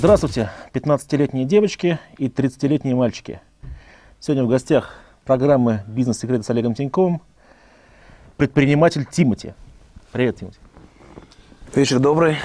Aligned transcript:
Здравствуйте, 0.00 0.48
15-летние 0.72 1.44
девочки 1.44 1.98
и 2.16 2.28
30-летние 2.28 2.94
мальчики. 2.94 3.42
Сегодня 4.18 4.44
в 4.44 4.48
гостях 4.48 4.94
программы 5.26 5.82
«Бизнес-секреты» 5.88 6.42
с 6.42 6.48
Олегом 6.48 6.72
Тиньковым 6.72 7.20
предприниматель 8.38 9.04
Тимати. 9.04 9.52
Привет, 10.10 10.36
Тимати. 10.36 10.56
Вечер 11.74 11.98
добрый. 11.98 12.38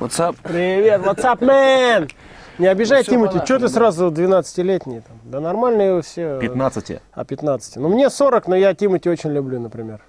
What's 0.00 0.20
up? 0.20 0.36
Привет, 0.42 1.00
what's 1.00 1.24
up, 1.24 1.38
man? 1.38 2.12
Не 2.58 2.66
обижай, 2.66 3.02
Ну, 3.06 3.10
Тимати, 3.10 3.38
что 3.46 3.58
ты 3.58 3.70
сразу 3.70 4.10
12-летний? 4.10 5.00
Там? 5.00 5.18
Да 5.24 5.40
нормальные 5.40 6.02
все. 6.02 6.38
15. 6.38 7.00
А 7.10 7.24
15. 7.24 7.76
Ну, 7.76 7.88
мне 7.88 8.10
40, 8.10 8.48
но 8.48 8.54
я 8.54 8.74
Тимати 8.74 9.08
очень 9.08 9.30
люблю, 9.30 9.58
например. 9.60 10.02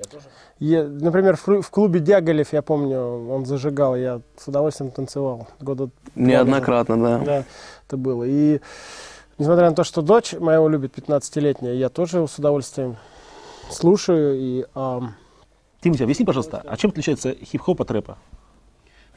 Я 0.00 0.04
тоже? 0.04 0.88
например, 1.00 1.36
в, 1.36 1.62
в 1.62 1.70
клубе 1.70 2.00
Дяголев, 2.00 2.52
я 2.52 2.62
помню, 2.62 3.30
он 3.30 3.44
зажигал, 3.44 3.96
я 3.96 4.22
с 4.36 4.48
удовольствием 4.48 4.90
танцевал. 4.90 5.48
Года 5.60 5.90
Неоднократно, 6.14 6.96
да. 6.96 7.02
назад. 7.02 7.24
Да, 7.24 7.44
это 7.86 7.96
было. 7.96 8.24
И 8.24 8.60
несмотря 9.38 9.68
на 9.68 9.76
то, 9.76 9.84
что 9.84 10.00
дочь 10.00 10.32
моего 10.32 10.68
любит 10.68 10.96
15-летняя, 10.96 11.74
я 11.74 11.90
тоже 11.90 12.26
с 12.26 12.38
удовольствием 12.38 12.96
слушаю. 13.70 14.38
И, 14.38 14.64
ам, 14.74 15.14
Тимати, 15.82 16.02
объясни, 16.02 16.24
пожалуйста, 16.24 16.62
а 16.66 16.76
чем 16.76 16.90
отличается 16.90 17.34
хип-хоп 17.34 17.82
от 17.82 17.90
рэпа? 17.90 18.18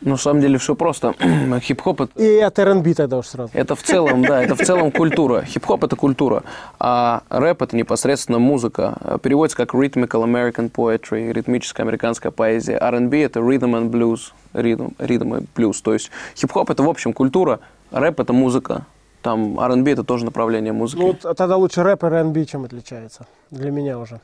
На 0.04 0.18
самом 0.18 0.42
деле 0.42 0.58
все 0.58 0.76
просто. 0.76 1.14
Хип-хоп 1.62 2.02
это, 2.02 2.22
и 2.22 2.40
от 2.40 2.60
R&B 2.60 2.94
тогда 2.94 3.18
уж 3.18 3.28
сразу. 3.28 3.52
это 3.54 3.76
в 3.76 3.84
целом, 3.84 4.24
да, 4.24 4.44
это 4.44 4.56
в 4.56 4.60
целом 4.60 4.92
культура. 4.92 5.44
Хип-хоп 5.44 5.84
это 5.84 5.96
культура, 5.96 6.44
а 6.80 7.24
рэп 7.30 7.62
это 7.62 7.78
непосредственно 7.78 8.40
музыка. 8.40 9.20
Переводится 9.22 9.58
как 9.58 9.74
rhythmical 9.74 10.24
American 10.24 10.70
poetry, 10.70 11.32
ритмическая 11.32 11.86
американская 11.86 12.32
поэзия. 12.32 12.78
R&B 12.78 13.24
это 13.24 13.40
rhythm 13.40 13.74
and 13.80 13.92
blues, 13.92 14.34
ритм, 14.54 14.90
ритм 15.00 15.36
и 15.36 15.42
блюз. 15.56 15.82
То 15.82 15.94
есть 15.94 16.12
хип-хоп 16.36 16.70
это 16.70 16.84
в 16.84 16.90
общем 16.90 17.14
культура, 17.14 17.60
рэп 17.92 18.20
это 18.20 18.34
музыка. 18.34 18.86
Там 19.22 19.58
R&B 19.58 19.90
это 19.90 20.04
тоже 20.04 20.26
направление 20.26 20.74
музыки. 20.74 21.00
Ну, 21.00 21.08
вот 21.08 21.38
тогда 21.38 21.56
лучше 21.56 21.82
рэп 21.82 22.04
и 22.04 22.08
R&B 22.08 22.46
чем 22.46 22.66
отличается. 22.66 23.26
Для 23.52 23.72
меня 23.72 23.98
уже. 23.98 24.20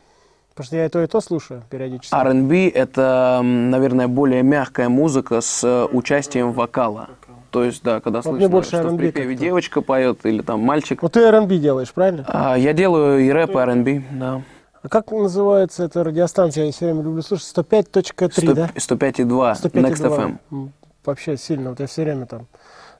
Потому 0.60 0.68
что 0.68 0.76
я 0.76 0.86
и 0.88 0.90
то, 0.90 1.02
и 1.02 1.08
то 1.08 1.22
слушаю 1.22 1.64
периодически. 1.70 2.14
R&B 2.14 2.68
это, 2.68 3.40
наверное, 3.42 4.10
более 4.10 4.44
мягкая 4.44 4.90
музыка 4.90 5.40
с 5.40 5.64
э, 5.64 5.86
участием 5.86 6.52
вокала. 6.52 7.12
То 7.50 7.64
есть, 7.64 7.82
да, 7.82 8.02
когда 8.02 8.18
Вот 8.18 8.32
слышно, 8.32 8.50
больше 8.50 8.70
что 8.72 8.90
в 8.90 8.98
припеве 8.98 9.36
девочка 9.36 9.80
поет 9.80 10.26
или 10.26 10.42
там 10.42 10.60
мальчик. 10.60 11.02
Вот 11.02 11.14
ты 11.14 11.22
R&B 11.22 11.60
делаешь, 11.60 11.94
правильно? 11.94 12.26
А, 12.28 12.58
я 12.58 12.74
делаю 12.74 13.26
и 13.26 13.30
рэп, 13.30 13.52
и 13.52 13.58
R&B, 13.58 14.04
да. 14.12 14.42
А 14.84 14.90
как 14.90 15.12
называется 15.12 15.86
эта 15.86 16.04
радиостанция? 16.04 16.66
Я 16.66 16.72
все 16.74 16.88
время 16.88 17.04
люблю 17.04 17.22
слушать. 17.22 17.48
105.3, 17.56 18.54
да? 18.54 18.70
105,2, 18.76 19.54
105,2. 19.54 19.72
Next 19.72 20.40
FM. 20.52 20.70
Вообще 21.06 21.38
сильно. 21.38 21.70
Вот 21.70 21.80
я 21.80 21.88
все 21.88 22.04
время 22.04 22.26
там 22.26 22.48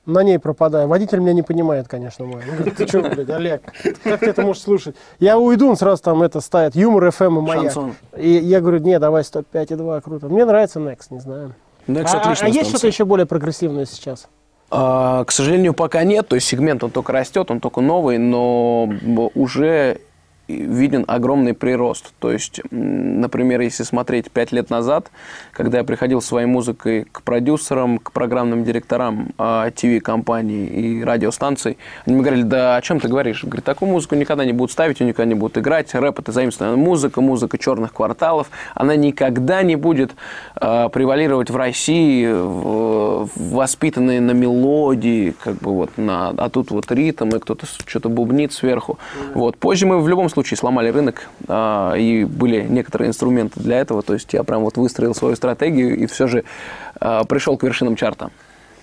на 0.06 0.22
ней 0.22 0.38
пропадаю. 0.38 0.88
Водитель 0.88 1.20
меня 1.20 1.32
не 1.32 1.42
понимает, 1.42 1.88
конечно, 1.88 2.24
мой. 2.24 2.42
Он 2.48 2.56
говорит, 2.56 2.76
ты 2.76 2.86
что, 2.86 3.00
блядь, 3.02 3.30
Олег, 3.30 3.62
как 4.02 4.20
ты 4.20 4.26
это 4.26 4.42
можешь 4.42 4.62
слушать? 4.62 4.96
Я 5.18 5.38
уйду, 5.38 5.68
он 5.68 5.76
сразу 5.76 6.02
там 6.02 6.22
это 6.22 6.40
ставит. 6.40 6.74
Юмор 6.74 7.04
FM 7.06 7.38
и 7.38 7.40
маяк. 7.40 7.62
Шансон. 7.64 7.94
И 8.16 8.30
я 8.30 8.60
говорю, 8.60 8.78
не, 8.78 8.98
давай 8.98 9.22
105,2, 9.22 10.00
круто. 10.00 10.28
Мне 10.28 10.44
нравится 10.44 10.80
Next, 10.80 11.06
не 11.10 11.20
знаю. 11.20 11.54
Next 11.86 12.10
а, 12.12 12.18
а- 12.18 12.20
отличная 12.20 12.48
а 12.48 12.48
есть 12.48 12.60
станция. 12.60 12.70
что-то 12.70 12.86
еще 12.86 13.04
более 13.04 13.26
прогрессивное 13.26 13.86
сейчас? 13.86 14.28
А, 14.70 15.24
к 15.24 15.32
сожалению, 15.32 15.74
пока 15.74 16.04
нет. 16.04 16.28
То 16.28 16.36
есть 16.36 16.46
сегмент 16.46 16.84
он 16.84 16.90
только 16.90 17.12
растет, 17.12 17.50
он 17.50 17.60
только 17.60 17.80
новый, 17.80 18.18
но 18.18 18.88
уже 19.34 20.00
виден 20.56 21.04
огромный 21.06 21.54
прирост. 21.54 22.12
То 22.18 22.30
есть, 22.30 22.60
например, 22.70 23.60
если 23.60 23.82
смотреть 23.82 24.30
пять 24.30 24.52
лет 24.52 24.70
назад, 24.70 25.10
когда 25.52 25.78
я 25.78 25.84
приходил 25.84 26.20
своей 26.20 26.46
музыкой 26.46 27.06
к 27.10 27.22
продюсерам, 27.22 27.98
к 27.98 28.12
программным 28.12 28.64
директорам 28.64 29.32
ТВ-компаний 29.36 30.66
и 30.66 31.04
радиостанций, 31.04 31.78
они 32.06 32.16
мне 32.16 32.24
говорили, 32.24 32.44
да 32.44 32.76
о 32.76 32.82
чем 32.82 33.00
ты 33.00 33.08
говоришь? 33.08 33.44
Говорит, 33.44 33.64
такую 33.64 33.90
музыку 33.90 34.14
никогда 34.14 34.44
не 34.44 34.52
будут 34.52 34.72
ставить, 34.72 35.00
ее 35.00 35.06
никогда 35.06 35.28
не 35.28 35.34
будут 35.34 35.58
играть. 35.58 35.94
Рэп– 35.94 36.18
это 36.20 36.32
заимствованная 36.32 36.76
музыка, 36.76 37.20
музыка 37.20 37.58
черных 37.58 37.92
кварталов. 37.92 38.50
Она 38.74 38.96
никогда 38.96 39.62
не 39.62 39.76
будет 39.76 40.12
э, 40.60 40.88
превалировать 40.92 41.50
в 41.50 41.56
России, 41.56 42.26
в, 42.26 43.28
воспитанные 43.36 44.20
на 44.20 44.32
мелодии, 44.32 45.34
как 45.42 45.56
бы 45.56 45.72
вот 45.72 45.90
на, 45.96 46.28
а 46.30 46.48
тут 46.50 46.70
вот 46.70 46.90
ритм, 46.90 47.28
и 47.28 47.38
кто-то 47.38 47.66
что-то 47.86 48.08
бубнит 48.08 48.52
сверху. 48.52 48.98
Вот. 49.34 49.56
Позже 49.56 49.86
мы 49.86 50.00
в 50.00 50.08
любом 50.08 50.28
случае 50.28 50.39
сломали 50.42 50.90
рынок, 50.90 51.28
а, 51.48 51.94
и 51.94 52.24
были 52.24 52.62
некоторые 52.62 53.08
инструменты 53.08 53.60
для 53.60 53.78
этого, 53.78 54.02
то 54.02 54.14
есть 54.14 54.32
я 54.32 54.42
прям 54.44 54.62
вот 54.62 54.76
выстроил 54.76 55.14
свою 55.14 55.36
стратегию 55.36 55.96
и 55.96 56.06
все 56.06 56.26
же 56.26 56.44
а, 57.00 57.24
пришел 57.24 57.56
к 57.56 57.62
вершинам 57.62 57.96
чарта. 57.96 58.30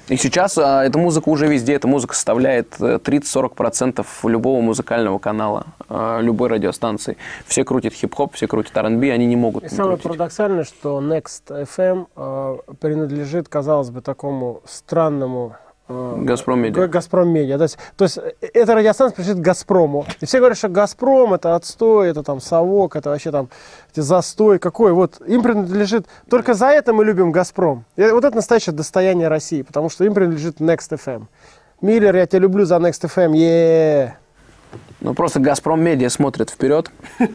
И 0.10 0.16
сейчас 0.16 0.58
а, 0.58 0.86
эта 0.86 0.98
музыка 0.98 1.28
уже 1.28 1.48
везде, 1.48 1.74
эта 1.74 1.88
музыка 1.88 2.16
составляет 2.16 2.76
э, 2.80 2.98
30-40% 3.04 4.06
любого 4.24 4.62
музыкального 4.62 5.20
канала, 5.20 5.68
а, 5.90 6.22
любой 6.22 6.48
радиостанции. 6.48 7.18
Все 7.46 7.66
крутят 7.66 7.94
хип-хоп, 7.94 8.34
все 8.34 8.48
крутят 8.48 8.78
R&B, 8.78 9.12
они 9.12 9.26
не 9.26 9.36
могут 9.36 9.64
И 9.64 9.66
не 9.66 9.70
самое 9.70 9.98
крутить. 9.98 10.18
парадоксальное, 10.18 10.64
что 10.64 11.02
Next 11.02 11.50
FM 11.50 12.08
э, 12.16 12.58
принадлежит, 12.80 13.50
казалось 13.50 13.90
бы, 13.90 14.00
такому 14.00 14.62
странному 14.66 15.58
э, 15.60 15.67
Газпром 15.90 16.60
Медиа. 16.60 16.88
Газпром 16.88 17.30
Медиа. 17.30 17.58
То 17.58 17.64
есть, 17.64 17.78
то 17.96 18.06
есть 18.06 18.18
э, 18.18 18.48
эта 18.54 18.76
радиостанция 18.76 19.16
принадлежит 19.16 19.42
Газпрому. 19.42 20.06
И 20.20 20.26
все 20.26 20.40
говорят, 20.40 20.58
что 20.58 20.68
Газпром 20.68 21.34
это 21.34 21.56
отстой, 21.56 22.10
это 22.10 22.24
там 22.24 22.42
совок, 22.42 22.96
это 22.96 23.10
вообще 23.10 23.32
там 23.32 23.50
эти 23.92 24.02
застой 24.02 24.60
какой. 24.60 24.92
Вот 24.92 25.22
им 25.26 25.42
принадлежит. 25.44 26.06
Только 26.30 26.54
за 26.54 26.68
это 26.68 26.92
мы 26.92 27.06
любим 27.06 27.32
Газпром. 27.32 27.86
И 27.96 28.02
вот 28.02 28.26
это 28.26 28.36
настоящее 28.36 28.74
достояние 28.74 29.30
России, 29.30 29.62
потому 29.62 29.90
что 29.90 30.04
им 30.04 30.14
принадлежит 30.14 30.60
Next 30.60 30.92
FM. 30.92 31.28
Миллер, 31.82 32.16
я 32.16 32.26
тебя 32.26 32.40
люблю 32.40 32.66
за 32.66 32.76
Next 32.76 33.08
FM. 33.08 33.36
е 33.36 34.18
Ну, 35.00 35.14
просто 35.14 35.40
«Газпром 35.40 35.82
Медиа» 35.82 36.10
смотрит 36.10 36.50
вперед. 36.50 36.92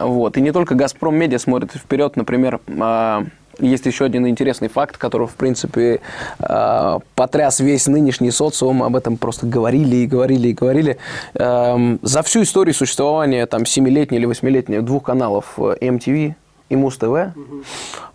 Вот. 0.00 0.36
И 0.36 0.40
не 0.40 0.52
только 0.52 0.76
«Газпром 0.76 1.16
Медиа» 1.16 1.38
смотрит 1.38 1.72
вперед. 1.72 2.14
Например, 2.16 2.60
а, 2.80 3.24
есть 3.58 3.86
еще 3.86 4.04
один 4.04 4.26
интересный 4.26 4.68
факт, 4.68 4.96
который, 4.96 5.26
в 5.26 5.34
принципе, 5.34 6.00
а, 6.40 7.00
потряс 7.14 7.60
весь 7.60 7.86
нынешний 7.86 8.30
социум. 8.30 8.82
Об 8.82 8.96
этом 8.96 9.16
просто 9.16 9.46
говорили 9.46 9.96
и 9.96 10.06
говорили 10.06 10.48
и 10.48 10.52
говорили. 10.52 10.98
Эм, 11.34 11.98
За 12.02 12.22
всю 12.22 12.42
историю 12.42 12.74
существования 12.74 13.46
там, 13.46 13.62
7-летней 13.62 14.18
или 14.18 14.28
8-летней 14.28 14.80
двух 14.80 15.04
каналов 15.04 15.54
э, 15.58 15.76
MTV 15.80 16.34
и 16.68 16.76
Муз-ТВ, 16.76 17.34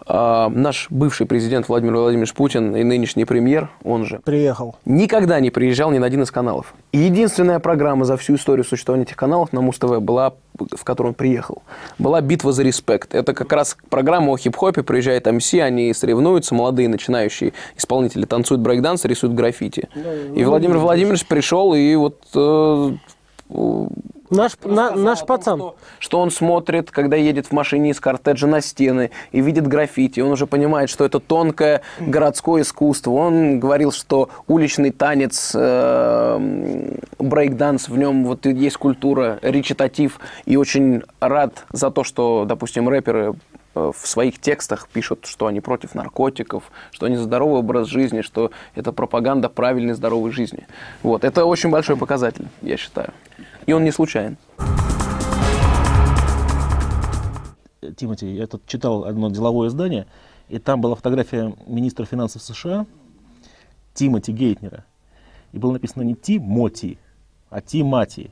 а, 0.05 0.49
наш 0.49 0.87
бывший 0.89 1.25
президент 1.25 1.67
Владимир 1.69 1.95
Владимирович 1.95 2.33
Путин 2.33 2.75
и 2.75 2.83
нынешний 2.83 3.25
премьер, 3.25 3.69
он 3.83 4.05
же, 4.05 4.19
Приехал. 4.23 4.75
никогда 4.85 5.39
не 5.39 5.49
приезжал 5.49 5.91
ни 5.91 5.97
на 5.97 6.05
один 6.05 6.23
из 6.23 6.31
каналов. 6.31 6.73
И 6.91 6.99
единственная 6.99 7.59
программа 7.59 8.05
за 8.05 8.17
всю 8.17 8.35
историю 8.35 8.63
существования 8.65 9.05
этих 9.05 9.15
каналов 9.15 9.53
на 9.53 9.61
Муз-ТВ 9.61 9.99
была, 9.99 10.33
в 10.57 10.83
которую 10.83 11.11
он 11.11 11.15
приехал, 11.15 11.63
была 11.97 12.21
«Битва 12.21 12.51
за 12.51 12.63
респект». 12.63 13.15
Это 13.15 13.33
как 13.33 13.51
раз 13.53 13.77
программа 13.89 14.33
о 14.33 14.37
хип-хопе, 14.37 14.83
приезжает 14.83 15.25
МС, 15.25 15.53
они 15.55 15.93
соревнуются, 15.93 16.53
молодые 16.53 16.89
начинающие 16.89 17.53
исполнители 17.77 18.25
танцуют 18.25 18.61
брейкданс, 18.61 19.05
рисуют 19.05 19.35
граффити. 19.35 19.89
И 20.35 20.43
Владимир 20.43 20.77
Владимирович 20.77 21.25
пришел 21.25 21.73
и 21.73 21.95
вот... 21.95 22.21
э, 22.35 22.91
Наш, 24.33 24.57
на- 24.63 24.91
наш 24.91 25.19
о 25.19 25.25
том, 25.25 25.27
пацан. 25.27 25.59
Что, 25.59 25.75
что 25.99 26.19
он 26.19 26.31
смотрит, 26.31 26.91
когда 26.91 27.15
едет 27.17 27.47
в 27.47 27.51
машине 27.51 27.91
из 27.91 27.99
кортеджа 27.99 28.47
на 28.47 28.61
стены 28.61 29.11
и 29.31 29.41
видит 29.41 29.67
граффити. 29.67 30.19
Он 30.19 30.31
уже 30.31 30.47
понимает, 30.47 30.89
что 30.89 31.05
это 31.05 31.19
тонкое 31.19 31.81
городское 31.99 32.63
искусство. 32.63 33.11
Он 33.11 33.59
говорил, 33.59 33.91
что 33.91 34.29
уличный 34.47 34.91
танец, 34.91 35.51
э, 35.53 36.93
брейк-данс, 37.19 37.89
в 37.89 37.97
нем 37.97 38.25
вот 38.25 38.45
есть 38.45 38.77
культура, 38.77 39.39
речитатив. 39.41 40.19
И 40.45 40.57
очень 40.57 41.03
рад 41.19 41.65
за 41.71 41.91
то, 41.91 42.03
что, 42.03 42.45
допустим, 42.47 42.89
рэперы 42.89 43.35
э, 43.75 43.91
в 43.95 44.07
своих 44.07 44.39
текстах 44.39 44.87
пишут, 44.87 45.25
что 45.25 45.47
они 45.47 45.61
против 45.61 45.95
наркотиков, 45.95 46.63
что 46.91 47.05
они 47.05 47.15
за 47.15 47.23
здоровый 47.23 47.59
образ 47.59 47.87
жизни, 47.87 48.21
что 48.21 48.51
это 48.75 48.91
пропаганда 48.91 49.49
правильной 49.49 49.93
здоровой 49.93 50.31
жизни. 50.31 50.67
Вот. 51.03 51.23
Это 51.23 51.45
очень 51.45 51.69
большой 51.69 51.97
показатель, 51.97 52.47
я 52.61 52.77
считаю. 52.77 53.13
И 53.65 53.73
он 53.73 53.83
не 53.83 53.91
случайен. 53.91 54.37
Тимати, 57.95 58.27
я 58.33 58.47
тут 58.47 58.65
читал 58.65 59.05
одно 59.05 59.29
деловое 59.29 59.67
издание, 59.67 60.07
и 60.49 60.57
там 60.57 60.81
была 60.81 60.95
фотография 60.95 61.53
министра 61.67 62.05
финансов 62.05 62.41
США 62.41 62.85
Тимоти 63.93 64.31
Гейтнера. 64.31 64.85
И 65.51 65.57
было 65.59 65.73
написано 65.73 66.01
не 66.03 66.15
Тимоти, 66.15 66.97
а 67.49 67.61
Тимати. 67.61 68.31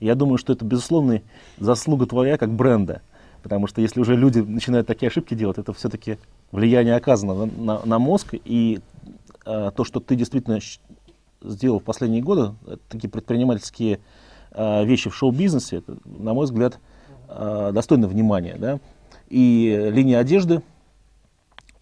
Я 0.00 0.14
думаю, 0.14 0.38
что 0.38 0.52
это, 0.52 0.64
безусловно, 0.64 1.22
заслуга 1.58 2.06
твоя 2.06 2.36
как 2.38 2.50
бренда. 2.50 3.02
Потому 3.42 3.66
что 3.66 3.80
если 3.80 4.00
уже 4.00 4.14
люди 4.16 4.40
начинают 4.40 4.86
такие 4.86 5.08
ошибки 5.08 5.34
делать, 5.34 5.58
это 5.58 5.72
все-таки 5.72 6.18
влияние 6.52 6.96
оказано 6.96 7.34
на, 7.34 7.46
на- 7.46 7.86
на 7.86 7.98
мозг. 7.98 8.34
И 8.44 8.80
э, 9.46 9.70
то, 9.74 9.84
что 9.84 10.00
ты 10.00 10.16
действительно 10.16 10.58
сделал 11.42 11.78
в 11.80 11.84
последние 11.84 12.20
годы, 12.22 12.52
такие 12.88 13.08
предпринимательские 13.08 14.00
вещи 14.56 15.10
в 15.10 15.14
шоу-бизнесе, 15.14 15.76
это, 15.78 15.96
на 16.04 16.34
мой 16.34 16.44
взгляд, 16.44 16.78
э, 17.28 17.70
достойно 17.72 18.08
внимания. 18.08 18.56
Да? 18.58 18.78
И 19.28 19.90
линия 19.92 20.18
одежды, 20.18 20.62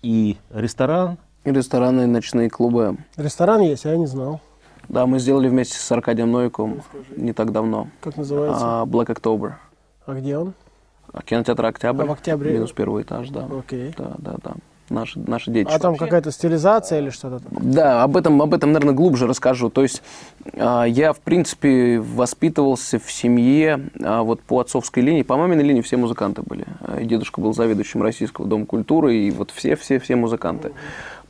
и 0.02 0.36
ресторан, 0.50 1.18
Рестораны 1.46 2.02
и 2.02 2.06
ночные 2.06 2.50
клубы. 2.50 2.96
Ресторан 3.16 3.60
есть, 3.60 3.86
а 3.86 3.90
я 3.90 3.96
не 3.96 4.06
знал. 4.06 4.40
Да, 4.88 5.06
мы 5.06 5.20
сделали 5.20 5.48
вместе 5.48 5.78
с 5.78 5.92
Аркадием 5.92 6.32
Новиковым 6.32 6.82
не 7.16 7.32
так 7.32 7.52
давно. 7.52 7.86
Как 8.00 8.16
называется? 8.16 8.82
А, 8.82 8.84
Black 8.84 9.06
October. 9.06 9.52
А 10.06 10.14
где 10.14 10.38
он? 10.38 10.54
А, 11.12 11.22
Кинотеатр 11.22 11.64
Октябрь. 11.66 12.02
А 12.02 12.06
в 12.06 12.10
Октябре? 12.10 12.54
Минус 12.54 12.72
первый 12.72 13.04
этаж, 13.04 13.28
да. 13.30 13.48
Окей. 13.56 13.94
Да, 13.96 14.14
да, 14.18 14.34
да. 14.42 14.54
Наши, 14.88 15.18
наши 15.18 15.50
детище. 15.50 15.74
А 15.74 15.78
там 15.80 15.96
какая-то 15.96 16.30
стилизация 16.30 17.00
или 17.00 17.10
что-то? 17.10 17.40
там? 17.40 17.72
Да, 17.72 18.02
об 18.04 18.16
этом, 18.16 18.40
об 18.40 18.54
этом, 18.54 18.72
наверное, 18.72 18.94
глубже 18.94 19.26
расскажу. 19.26 19.68
То 19.68 19.82
есть 19.82 20.02
а, 20.54 20.84
я, 20.84 21.12
в 21.12 21.18
принципе, 21.18 21.98
воспитывался 21.98 23.00
в 23.00 23.10
семье 23.10 23.90
а, 24.00 24.22
вот 24.22 24.40
по 24.42 24.60
отцовской 24.60 25.00
линии. 25.00 25.22
По 25.22 25.36
маминой 25.36 25.64
линии 25.64 25.80
все 25.80 25.96
музыканты 25.96 26.42
были. 26.42 26.66
И 27.00 27.04
дедушка 27.04 27.40
был 27.40 27.52
заведующим 27.52 28.02
Российского 28.02 28.46
дома 28.46 28.66
культуры, 28.66 29.16
и 29.16 29.30
вот 29.32 29.50
все-все-все 29.50 30.14
музыканты. 30.14 30.72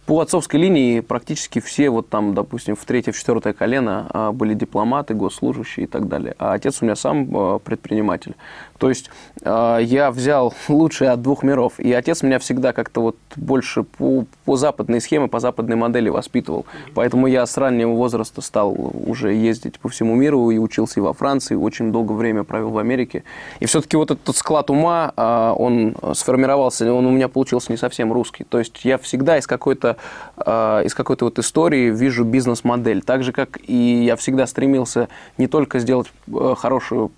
По 0.07 0.21
отцовской 0.21 0.61
линии 0.61 1.01
практически 1.01 1.59
все, 1.59 1.91
вот 1.91 2.09
там, 2.09 2.33
допустим, 2.33 2.77
в 2.77 2.85
третье, 2.85 3.11
в 3.11 3.19
четвертое 3.19 3.53
колено 3.53 4.07
а, 4.11 4.31
были 4.31 4.55
дипломаты, 4.55 5.15
госслужащие 5.15 5.87
и 5.87 5.89
так 5.89 6.07
далее. 6.07 6.37
А 6.39 6.53
отец 6.53 6.81
у 6.81 6.85
меня 6.85 6.95
сам 6.95 7.29
а, 7.37 7.59
предприниматель. 7.59 8.37
То 8.79 8.89
есть 8.89 9.11
а, 9.43 9.79
я 9.79 10.13
взял 10.13 10.55
лучшее 10.69 11.11
от 11.11 11.23
двух 11.23 11.43
миров. 11.43 11.81
И 11.81 11.93
отец 11.93 12.23
меня 12.23 12.39
всегда 12.39 12.73
как-то 12.73 13.01
вот 13.01 13.17
больше 13.35 13.83
по, 13.83 14.27
по 14.45 14.55
западной 14.55 15.01
схеме, 15.01 15.27
по 15.27 15.41
западной 15.41 15.75
модели 15.75 16.09
воспитывал. 16.09 16.67
Поэтому 16.95 17.27
я 17.27 17.45
с 17.45 17.57
раннего 17.57 17.91
возраста 17.91 18.43
стал 18.43 18.77
уже 18.79 19.35
ездить 19.35 19.81
по 19.81 19.89
всему 19.89 20.15
миру 20.15 20.51
и 20.51 20.59
учился 20.59 21.01
и 21.01 21.03
во 21.03 21.15
Франции, 21.15 21.57
очень 21.57 21.91
долгое 21.91 22.15
время 22.15 22.45
провел 22.45 22.71
в 22.71 22.79
Америке. 22.79 23.25
И 23.59 23.67
все-таки 23.67 23.97
вот 23.97 24.13
этот 24.13 24.37
склад 24.37 24.71
ума, 24.71 25.13
он 25.17 25.97
сформировался, 26.15 26.93
он 26.93 27.07
у 27.07 27.11
меня 27.11 27.29
получился 27.29 27.73
не 27.73 27.77
совсем 27.77 28.13
русский. 28.13 28.45
То 28.45 28.61
есть 28.61 28.85
я 28.85 28.99
всегда 28.99 29.37
из 29.39 29.49
какой-то 29.49 29.96
а, 30.37 30.83
из 30.83 30.95
какой-то 30.95 31.27
вот 31.27 31.39
истории 31.39 31.91
вижу 31.91 32.25
бизнес-модель. 32.25 33.03
Так 33.03 33.23
же, 33.23 33.33
как 33.33 33.59
и 33.63 34.05
я 34.05 34.17
всегда 34.17 34.47
стремился 34.47 35.09
не 35.39 35.47
только 35.47 35.79
сделать 35.79 36.13
э, 36.29 36.55
хорошую 36.57 37.11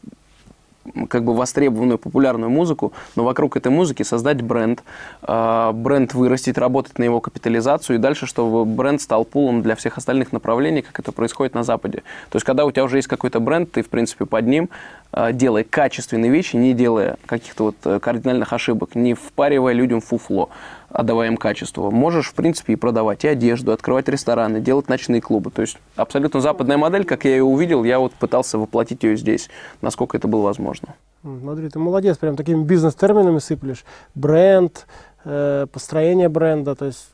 как 1.09 1.25
бы 1.25 1.35
востребованную 1.35 1.99
популярную 1.99 2.51
музыку, 2.51 2.93
но 3.17 3.25
вокруг 3.25 3.57
этой 3.57 3.71
музыки 3.71 4.03
создать 4.03 4.43
бренд, 4.43 4.83
э, 5.23 5.71
бренд 5.75 6.15
вырастить, 6.15 6.59
работать 6.59 6.99
на 6.99 7.05
его 7.05 7.21
капитализацию 7.21 7.97
и 7.97 7.99
дальше, 7.99 8.27
чтобы 8.27 8.65
бренд 8.65 9.01
стал 9.01 9.25
пулом 9.25 9.63
для 9.63 9.77
всех 9.77 9.99
остальных 9.99 10.33
направлений, 10.33 10.83
как 10.83 10.99
это 10.99 11.13
происходит 11.13 11.55
на 11.55 11.63
Западе. 11.63 12.03
То 12.31 12.37
есть, 12.37 12.47
когда 12.47 12.65
у 12.65 12.71
тебя 12.71 12.85
уже 12.85 12.97
есть 12.99 13.09
какой-то 13.09 13.41
бренд, 13.41 13.71
ты, 13.73 13.83
в 13.83 13.89
принципе, 13.89 14.27
под 14.27 14.47
ним 14.47 14.69
э, 15.13 15.33
делая 15.33 15.65
качественные 15.65 16.31
вещи, 16.31 16.57
не 16.57 16.73
делая 16.73 17.17
каких-то 17.27 17.65
вот 17.65 17.77
э, 17.85 18.01
кардинальных 18.01 18.53
ошибок, 18.53 18.95
не 18.95 19.15
впаривая 19.15 19.73
людям 19.73 20.01
фуфло, 20.01 20.51
отдавая 20.91 21.29
им 21.29 21.37
качество. 21.37 21.91
Можешь, 21.91 22.29
в 22.29 22.35
принципе, 22.35 22.73
и 22.73 22.77
продавать 22.77 23.25
и 23.25 23.29
одежду, 23.29 23.73
открывать 23.73 24.09
рестораны, 24.09 24.61
делать 24.61 24.89
ночные 24.89 25.21
клубы. 25.21 25.51
То 25.51 25.63
есть 25.63 25.79
абсолютно 25.97 26.41
западная 26.41 26.77
модель, 26.79 27.05
как 27.05 27.25
я 27.25 27.33
ее 27.33 27.45
увидел, 27.45 27.85
я 27.85 27.99
вот 27.99 28.13
пытался 28.15 28.59
воплотить 28.59 29.03
ее 29.05 29.17
здесь, 29.17 29.49
насколько 29.83 30.17
это 30.17 30.29
было 30.29 30.43
возможно. 30.43 30.89
Смотри, 31.23 31.69
ты 31.69 31.79
молодец, 31.79 32.17
прям 32.17 32.37
такими 32.37 32.63
бизнес-терминами 32.63 33.39
сыплешь. 33.39 33.85
Бренд, 34.15 34.87
э, 35.25 35.67
построение 35.73 36.29
бренда, 36.29 36.75
то 36.75 36.87
есть 36.87 37.11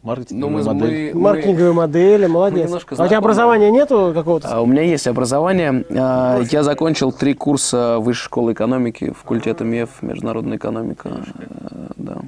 Маркетинговая 0.00 0.62
Ну, 0.62 0.70
мы- 0.72 0.74
модель. 0.80 1.10
мы- 1.12 1.20
маркетинговые 1.20 1.72
модели, 1.72 2.26
молодец. 2.26 2.70
а 2.96 3.02
у 3.02 3.08
тебя 3.08 3.18
образования 3.18 3.68
нету 3.72 4.12
какого-то? 4.14 4.48
А 4.48 4.60
У 4.60 4.66
меня 4.66 4.82
есть 4.82 5.08
образование. 5.08 5.84
А, 5.90 6.40
Я 6.52 6.62
закончил 6.62 7.10
три 7.10 7.34
курса 7.34 7.98
высшей 7.98 8.26
школы 8.26 8.52
экономики, 8.52 9.10
факультета 9.12 9.64
МЕФ, 9.64 10.00
международная 10.02 10.56
экономика. 10.56 11.08
Э, 11.36 11.88
Да. 11.96 12.18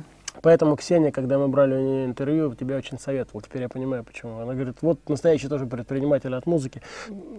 Поэтому 0.43 0.77
Ксения, 0.77 1.11
когда 1.11 1.39
мы 1.39 1.49
брали 1.49 1.75
у 1.75 1.81
нее 1.81 2.05
интервью, 2.07 2.55
тебя 2.55 2.77
очень 2.77 2.99
советовала. 2.99 3.43
Теперь 3.43 3.63
я 3.63 3.69
понимаю, 3.69 4.05
почему. 4.05 4.39
Она 4.39 4.55
говорит, 4.55 4.77
вот 4.81 5.09
настоящий 5.09 5.49
тоже 5.49 5.67
предприниматель 5.67 6.35
от 6.35 6.47
музыки. 6.47 6.83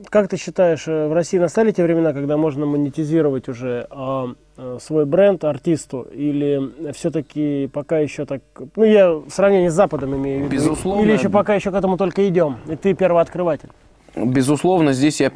Как 0.09 0.27
ты 0.27 0.37
считаешь, 0.37 0.87
э, 0.87 1.07
в 1.07 1.13
России 1.13 1.37
настали 1.37 1.71
те 1.71 1.83
времена, 1.83 2.13
когда 2.13 2.37
можно 2.37 2.65
монетизировать 2.65 3.49
уже 3.49 3.87
а, 3.89 4.33
э, 4.57 4.77
свой 4.81 5.05
бренд 5.05 5.43
артисту? 5.43 6.07
Или 6.13 6.91
все-таки 6.93 7.69
пока 7.73 7.99
еще 7.99 8.25
так... 8.25 8.41
Ну, 8.75 8.83
я 8.83 9.11
в 9.11 9.29
сравнении 9.29 9.69
с 9.69 9.73
Западом 9.73 10.15
имею 10.15 10.41
в 10.41 10.43
виду. 10.43 10.55
Безусловно. 10.55 11.01
Или 11.01 11.13
еще 11.13 11.29
пока 11.29 11.55
еще 11.55 11.71
к 11.71 11.75
этому 11.75 11.97
только 11.97 12.27
идем, 12.27 12.57
и 12.67 12.75
ты 12.75 12.93
первооткрыватель. 12.93 13.69
Безусловно, 14.15 14.93
здесь 14.93 15.21
я 15.21 15.31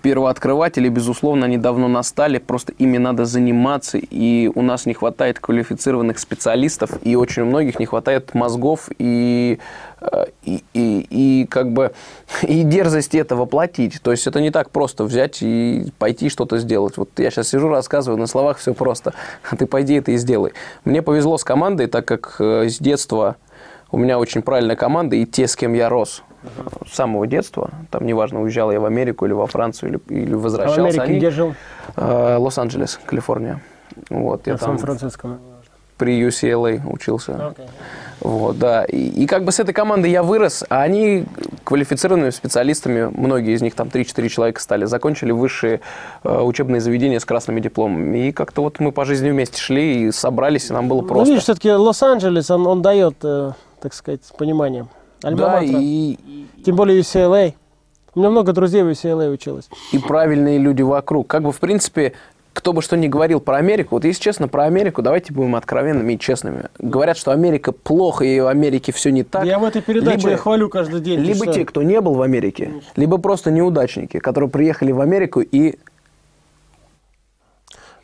первооткрыватели, 0.00 0.88
безусловно, 0.88 1.46
они 1.46 1.56
давно 1.56 1.88
настали, 1.88 2.38
просто 2.38 2.72
ими 2.78 2.98
надо 2.98 3.24
заниматься, 3.24 3.98
и 3.98 4.50
у 4.54 4.62
нас 4.62 4.86
не 4.86 4.94
хватает 4.94 5.38
квалифицированных 5.38 6.18
специалистов, 6.18 6.90
и 7.02 7.16
очень 7.16 7.42
у 7.42 7.46
многих 7.46 7.78
не 7.78 7.86
хватает 7.86 8.34
мозгов 8.34 8.88
и, 8.98 9.58
э, 10.00 10.24
и, 10.42 10.64
и, 10.74 11.06
и 11.10 11.46
как 11.46 11.72
бы 11.72 11.92
и 12.42 12.62
дерзости 12.62 13.16
это 13.16 13.36
воплотить. 13.36 14.00
То 14.02 14.10
есть 14.10 14.26
это 14.26 14.40
не 14.40 14.50
так 14.50 14.70
просто 14.70 15.04
взять 15.04 15.42
и 15.42 15.92
пойти 15.98 16.28
что-то 16.28 16.58
сделать. 16.58 16.96
Вот 16.96 17.10
я 17.18 17.30
сейчас 17.30 17.48
сижу, 17.48 17.68
рассказываю, 17.68 18.18
на 18.18 18.26
словах 18.26 18.58
все 18.58 18.74
просто, 18.74 19.14
а 19.50 19.56
ты 19.58 19.66
пойди 19.66 19.94
это 19.94 20.12
и 20.12 20.16
сделай. 20.16 20.52
Мне 20.84 21.02
повезло 21.02 21.38
с 21.38 21.44
командой, 21.44 21.86
так 21.86 22.04
как 22.04 22.36
э, 22.38 22.68
с 22.68 22.78
детства 22.78 23.36
у 23.92 23.98
меня 23.98 24.18
очень 24.18 24.42
правильная 24.42 24.76
команда, 24.76 25.16
и 25.16 25.26
те, 25.26 25.46
с 25.46 25.56
кем 25.56 25.74
я 25.74 25.88
рос 25.88 26.22
с 26.90 26.94
самого 26.94 27.26
детства, 27.26 27.70
там 27.90 28.06
неважно, 28.06 28.42
уезжал 28.42 28.70
я 28.72 28.80
в 28.80 28.84
Америку 28.84 29.26
или 29.26 29.32
во 29.32 29.46
Францию, 29.46 29.90
или, 30.08 30.22
или 30.22 30.34
А 30.34 30.36
в 30.36 30.40
возвращался, 30.42 30.80
Америке 30.82 31.02
они- 31.02 31.16
где 31.18 31.30
жил? 31.30 31.54
Э, 31.96 32.36
Лос-Анджелес, 32.38 32.98
Калифорния. 33.04 33.60
Вот, 34.08 34.46
я 34.46 34.56
В 34.56 34.60
там 34.60 34.70
Сан-Франциско. 34.78 35.38
при 35.98 36.18
UCLA 36.26 36.80
учился. 36.90 37.48
Окей. 37.48 37.66
Вот, 38.20 38.58
да. 38.58 38.84
И, 38.84 38.96
и 38.96 39.26
как 39.26 39.44
бы 39.44 39.52
с 39.52 39.60
этой 39.60 39.72
командой 39.74 40.10
я 40.10 40.22
вырос, 40.22 40.64
а 40.70 40.80
они 40.82 41.26
квалифицированными 41.64 42.30
специалистами, 42.30 43.10
многие 43.14 43.54
из 43.54 43.60
них, 43.62 43.74
там 43.74 43.88
3-4 43.88 44.28
человека 44.28 44.60
стали, 44.60 44.84
закончили 44.86 45.32
высшие 45.32 45.80
э, 46.24 46.40
учебные 46.40 46.80
заведения 46.80 47.18
с 47.18 47.24
красными 47.26 47.60
дипломами. 47.60 48.28
И 48.28 48.32
как-то 48.32 48.62
вот 48.62 48.78
мы 48.80 48.92
по 48.92 49.04
жизни 49.04 49.30
вместе 49.30 49.58
шли 49.60 50.04
и 50.04 50.10
собрались, 50.12 50.70
и 50.70 50.72
нам 50.72 50.88
было 50.88 51.02
Ну, 51.02 51.08
просто. 51.08 51.28
видишь, 51.28 51.42
все-таки 51.44 51.70
Лос-Анджелес, 51.70 52.50
он, 52.50 52.66
он 52.66 52.80
дает, 52.82 53.16
э, 53.22 53.52
так 53.82 53.92
сказать, 53.92 54.20
понимание. 54.38 54.86
Да, 55.22 55.28
Альма-матер. 55.58 55.78
и, 55.80 56.18
Тем 56.64 56.76
более 56.76 57.00
UCLA. 57.00 57.54
У 58.14 58.18
меня 58.20 58.30
много 58.30 58.52
друзей 58.52 58.82
в 58.82 58.88
UCLA 58.90 59.30
училось. 59.30 59.68
и 59.92 59.98
правильные 59.98 60.58
люди 60.58 60.82
вокруг. 60.82 61.26
Как 61.28 61.42
бы, 61.42 61.52
в 61.52 61.60
принципе, 61.60 62.12
кто 62.52 62.72
бы 62.72 62.82
что 62.82 62.96
ни 62.96 63.06
говорил 63.06 63.38
про 63.40 63.58
Америку, 63.58 63.94
вот 63.94 64.04
если 64.04 64.20
честно 64.20 64.48
про 64.48 64.64
Америку, 64.64 65.00
давайте 65.02 65.32
будем 65.32 65.54
откровенными 65.54 66.14
и 66.14 66.18
честными. 66.18 66.64
Говорят, 66.80 67.16
что 67.16 67.30
Америка 67.30 67.70
плохо, 67.70 68.24
и 68.24 68.40
в 68.40 68.48
Америке 68.48 68.90
все 68.92 69.10
не 69.12 69.22
так. 69.22 69.44
я 69.44 69.58
в 69.60 69.64
этой 69.64 69.80
передаче 69.80 70.26
Либо- 70.30 70.36
хвалю 70.42 70.68
каждый 70.68 71.00
день. 71.00 71.20
Либо 71.20 71.46
те, 71.46 71.64
кто 71.64 71.82
не 71.84 72.00
был 72.00 72.14
в 72.14 72.22
Америке, 72.22 72.72
либо 72.96 73.18
просто 73.18 73.52
неудачники, 73.52 74.18
которые 74.18 74.50
приехали 74.50 74.90
в 74.90 75.00
Америку 75.00 75.40
и 75.40 75.76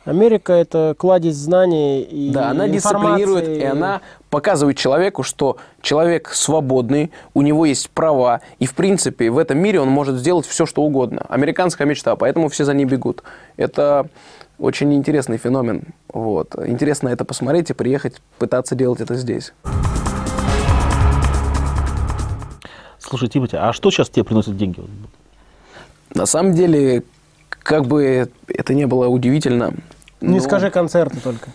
Америка 0.07 0.53
это 0.53 0.95
кладезь 0.97 1.35
знаний 1.35 2.01
и 2.01 2.31
да, 2.31 2.51
она 2.51 2.65
информации. 2.65 3.25
дисциплинирует, 3.25 3.61
и 3.61 3.63
она 3.65 3.99
показывает 4.29 4.77
человеку, 4.77 5.21
что 5.21 5.57
человек 5.81 6.29
свободный, 6.29 7.11
у 7.33 7.41
него 7.41 7.65
есть 7.65 7.89
права, 7.89 8.39
и 8.57 8.65
в 8.65 8.73
принципе 8.73 9.29
в 9.29 9.37
этом 9.37 9.57
мире 9.57 9.81
он 9.81 9.89
может 9.89 10.15
сделать 10.15 10.45
все, 10.45 10.65
что 10.65 10.83
угодно. 10.83 11.25
Американская 11.27 11.85
мечта, 11.85 12.15
поэтому 12.15 12.47
все 12.47 12.63
за 12.63 12.73
ней 12.73 12.85
бегут. 12.85 13.21
Это 13.57 14.07
очень 14.57 14.93
интересный 14.93 15.37
феномен. 15.37 15.83
Вот. 16.13 16.55
Интересно 16.65 17.09
это 17.09 17.25
посмотреть 17.25 17.69
и 17.71 17.73
приехать, 17.73 18.21
пытаться 18.39 18.75
делать 18.75 19.01
это 19.01 19.15
здесь. 19.15 19.51
Слушай, 22.97 23.27
Тимати, 23.27 23.57
а 23.57 23.73
что 23.73 23.91
сейчас 23.91 24.09
тебе 24.09 24.23
приносит 24.23 24.55
деньги? 24.55 24.81
На 26.13 26.25
самом 26.25 26.53
деле, 26.53 27.03
как 27.49 27.85
бы 27.85 28.29
это 28.47 28.73
не 28.73 28.87
было 28.87 29.07
удивительно. 29.07 29.73
Не 30.21 30.37
но- 30.37 30.43
скажи 30.43 30.69
концерты 30.71 31.19
только. 31.19 31.49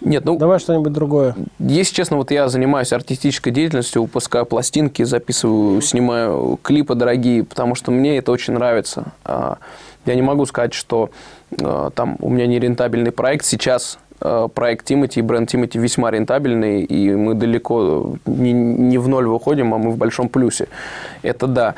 Нет, 0.00 0.24
ну, 0.24 0.36
Давай 0.38 0.58
что-нибудь 0.58 0.92
другое. 0.92 1.34
Если 1.58 1.94
честно, 1.94 2.16
вот 2.16 2.30
я 2.30 2.48
занимаюсь 2.48 2.90
артистической 2.92 3.52
деятельностью, 3.52 4.00
выпускаю 4.02 4.46
пластинки, 4.46 5.02
записываю, 5.02 5.82
снимаю 5.82 6.58
клипы 6.62 6.94
дорогие, 6.94 7.44
потому 7.44 7.74
что 7.74 7.90
мне 7.90 8.16
это 8.16 8.32
очень 8.32 8.54
нравится. 8.54 9.12
А, 9.24 9.58
Я 10.06 10.14
не 10.14 10.22
могу 10.22 10.46
сказать, 10.46 10.72
что 10.72 11.10
а, 11.60 11.90
там 11.90 12.16
у 12.20 12.30
меня 12.30 12.46
не 12.46 12.58
рентабельный 12.58 13.12
проект. 13.12 13.44
Сейчас 13.44 13.98
проект 14.54 14.86
Тимати 14.86 15.20
и 15.20 15.22
бренд 15.22 15.48
Тимати 15.48 15.78
весьма 15.78 16.10
рентабельный, 16.10 16.82
и 16.82 17.14
мы 17.14 17.34
далеко 17.34 18.16
не, 18.26 18.52
не 18.52 18.98
в 18.98 19.08
ноль 19.08 19.26
выходим, 19.26 19.74
а 19.74 19.78
мы 19.78 19.90
в 19.90 19.96
большом 19.96 20.28
плюсе. 20.28 20.68
Это 21.22 21.46
да. 21.46 21.74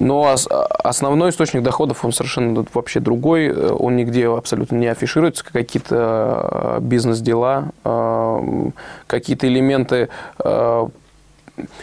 Но 0.00 0.22
ос- 0.22 0.48
основной 0.84 1.30
источник 1.30 1.62
доходов, 1.62 2.04
он 2.04 2.12
совершенно 2.12 2.64
вообще 2.74 3.00
другой. 3.00 3.46
Э, 3.46 3.76
Он 3.78 3.96
нигде 3.96 4.28
абсолютно 4.28 4.76
не 4.76 4.86
афишируется, 4.88 5.44
как 5.44 5.52
какие-то 5.52 6.78
э, 6.78 6.80
бизнес-дела, 6.80 7.70
э, 7.84 8.70
какие-то 9.06 9.46
элементы 9.46 10.08
э, 10.38 10.86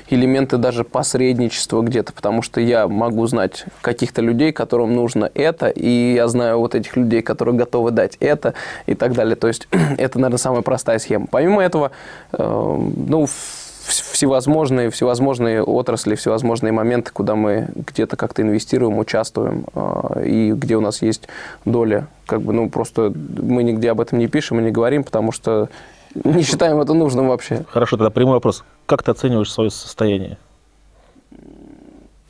элементы 0.09 0.57
даже 0.57 0.83
посредничества 0.83 1.81
где-то, 1.81 2.13
потому 2.13 2.41
что 2.41 2.59
я 2.61 2.87
могу 2.87 3.25
знать 3.27 3.65
каких-то 3.81 4.21
людей, 4.21 4.51
которым 4.51 4.93
нужно 4.93 5.29
это, 5.33 5.69
и 5.69 6.13
я 6.13 6.27
знаю 6.27 6.59
вот 6.59 6.75
этих 6.75 6.95
людей, 6.97 7.21
которые 7.21 7.55
готовы 7.55 7.91
дать 7.91 8.17
это 8.19 8.53
и 8.85 8.95
так 8.95 9.13
далее. 9.13 9.35
То 9.35 9.47
есть 9.47 9.67
это, 9.97 10.19
наверное, 10.19 10.37
самая 10.37 10.61
простая 10.61 10.99
схема. 10.99 11.27
Помимо 11.29 11.61
этого, 11.61 11.91
э, 12.33 12.37
ну, 12.37 13.27
всевозможные, 13.87 14.89
всевозможные 14.89 15.63
отрасли, 15.63 16.15
всевозможные 16.15 16.71
моменты, 16.71 17.11
куда 17.11 17.35
мы 17.35 17.67
где-то 17.75 18.15
как-то 18.15 18.41
инвестируем, 18.41 18.97
участвуем, 18.97 19.65
э, 19.73 20.25
и 20.25 20.51
где 20.51 20.75
у 20.75 20.81
нас 20.81 21.01
есть 21.01 21.27
доля. 21.65 22.07
Как 22.25 22.41
бы, 22.41 22.53
ну, 22.53 22.69
просто 22.69 23.13
мы 23.15 23.63
нигде 23.63 23.91
об 23.91 24.01
этом 24.01 24.19
не 24.19 24.27
пишем 24.27 24.59
и 24.59 24.63
не 24.63 24.71
говорим, 24.71 25.03
потому 25.03 25.31
что 25.31 25.69
не 26.13 26.43
считаем 26.43 26.79
это 26.79 26.93
нужным 26.93 27.29
вообще. 27.29 27.63
Хорошо, 27.69 27.97
тогда 27.97 28.09
прямой 28.09 28.33
вопрос. 28.33 28.63
Как 28.91 29.03
ты 29.03 29.11
оцениваешь 29.11 29.49
свое 29.49 29.69
состояние? 29.69 30.37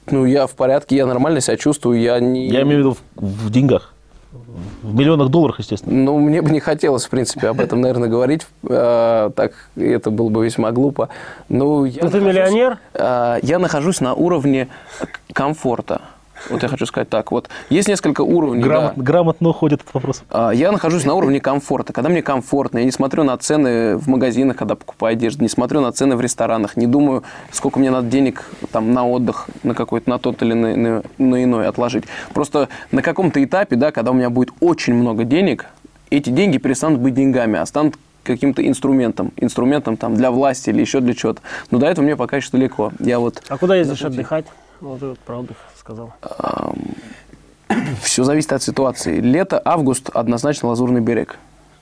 Ну, 0.06 0.26
я 0.26 0.46
в 0.46 0.52
порядке, 0.52 0.96
я 0.96 1.08
нормально 1.08 1.42
себя 1.42 1.58
чувствую, 1.58 2.00
я 2.00 2.20
не... 2.20 2.50
Я 2.50 2.62
имею 2.62 2.76
в 2.76 2.80
виду 2.80 2.98
в, 3.16 3.48
в 3.48 3.50
деньгах. 3.50 3.96
В 4.84 4.94
миллионах 4.94 5.30
долларов, 5.30 5.58
естественно. 5.58 5.92
Ну, 5.92 6.20
мне 6.20 6.44
бы 6.44 6.52
не 6.52 6.60
хотелось, 6.60 7.06
в 7.06 7.10
принципе, 7.10 7.48
об 7.48 7.62
этом, 7.62 7.82
наверное, 7.82 8.10
говорить. 8.10 8.46
Э, 8.70 9.32
так, 9.36 9.54
это 9.76 10.12
было 10.12 10.30
бы 10.30 10.46
весьма 10.46 10.72
глупо. 10.72 11.10
Ну, 11.50 11.86
я 11.86 12.04
Ну, 12.04 12.12
ты 12.12 12.20
миллионер? 12.20 12.78
Э, 12.94 13.40
я 13.42 13.58
нахожусь 13.58 14.00
на 14.00 14.14
уровне 14.14 14.68
комфорта. 15.34 16.02
Вот 16.50 16.64
я 16.64 16.70
хочу 16.70 16.86
сказать 16.86 17.10
так. 17.10 17.32
Вот 17.32 17.50
есть 17.70 17.88
несколько 17.88 18.22
уровней. 18.22 18.64
да. 18.64 18.68
Грамот- 18.70 18.94
Грамотно 18.98 19.50
уходит 19.50 19.82
этот 19.82 19.94
вопрос. 19.94 20.24
А, 20.30 20.52
Я 20.52 20.72
нахожусь 20.72 21.06
на 21.06 21.14
уровне 21.14 21.40
комфорта, 21.40 21.94
когда 21.94 22.10
мне 22.10 22.22
комфортно, 22.22 22.80
я 22.80 22.86
не 22.86 22.92
смотрю 22.92 23.24
на 23.24 23.38
цены 23.38 23.98
в 23.98 24.08
магазинах, 24.08 24.58
когда 24.58 24.76
покупаю 24.76 25.14
одежду, 25.14 25.44
не 25.44 25.50
смотрю 25.50 25.82
на 25.82 25.92
цены 25.92 26.16
в 26.16 26.22
ресторанах, 26.22 26.78
не 26.78 26.88
думаю, 26.88 27.24
сколько 27.52 27.80
мне 27.80 27.92
надо 27.92 28.08
денег 28.08 28.46
там, 28.72 28.94
на 28.94 29.08
отдых, 29.08 29.48
на 29.64 29.74
какой-то, 29.76 30.10
на 30.10 30.20
тот 30.20 30.42
или 30.42 30.54
на, 30.54 30.76
на- 30.76 31.04
на 31.18 31.44
иной 31.44 31.68
отложить. 31.68 32.04
Просто 32.34 32.70
на 32.92 33.02
каком-то 33.02 33.44
этапе, 33.44 33.76
да, 33.76 33.92
когда 33.92 34.12
у 34.12 34.14
меня 34.14 34.30
будет 34.30 34.52
очень 34.60 34.94
много 34.94 35.24
денег, 35.24 35.68
эти 36.10 36.30
деньги 36.30 36.58
перестанут 36.58 37.00
быть 37.00 37.14
деньгами, 37.14 37.58
а 37.60 37.66
станут 37.66 37.96
каким-то 38.24 38.68
инструментом, 38.68 39.32
инструментом 39.38 39.98
там 39.98 40.16
для 40.16 40.30
власти 40.30 40.70
или 40.70 40.82
еще 40.82 41.00
для 41.00 41.14
чего-то. 41.16 41.42
Но 41.72 41.80
до 41.80 41.88
этого 41.88 42.06
мне 42.06 42.16
пока 42.16 42.38
еще 42.38 42.50
далеко. 42.52 42.92
Я 43.00 43.20
вот 43.20 43.42
А 43.50 43.58
куда 43.58 43.76
ездишь 43.76 44.04
отдыхать? 44.04 44.46
Вот 44.80 45.00
ты 45.00 45.08
вот 45.08 45.20
про 45.20 45.40
отдых 45.40 45.58
сказал. 45.82 46.14
все 48.02 48.24
зависит 48.24 48.54
от 48.54 48.64
ситуации. 48.64 49.20
Лето, 49.20 49.62
август 49.66 50.10
однозначно 50.10 50.70
Лазурный 50.70 51.02
берег. 51.02 51.38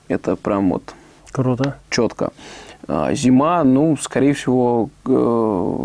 Это 0.08 0.36
прям 0.36 0.70
вот 0.70 0.94
Круто. 1.30 1.76
четко. 1.90 2.30
А, 2.88 3.12
Зима, 3.14 3.62
ну, 3.62 3.96
скорее 3.96 4.32
всего, 4.32 4.88
э, 5.06 5.78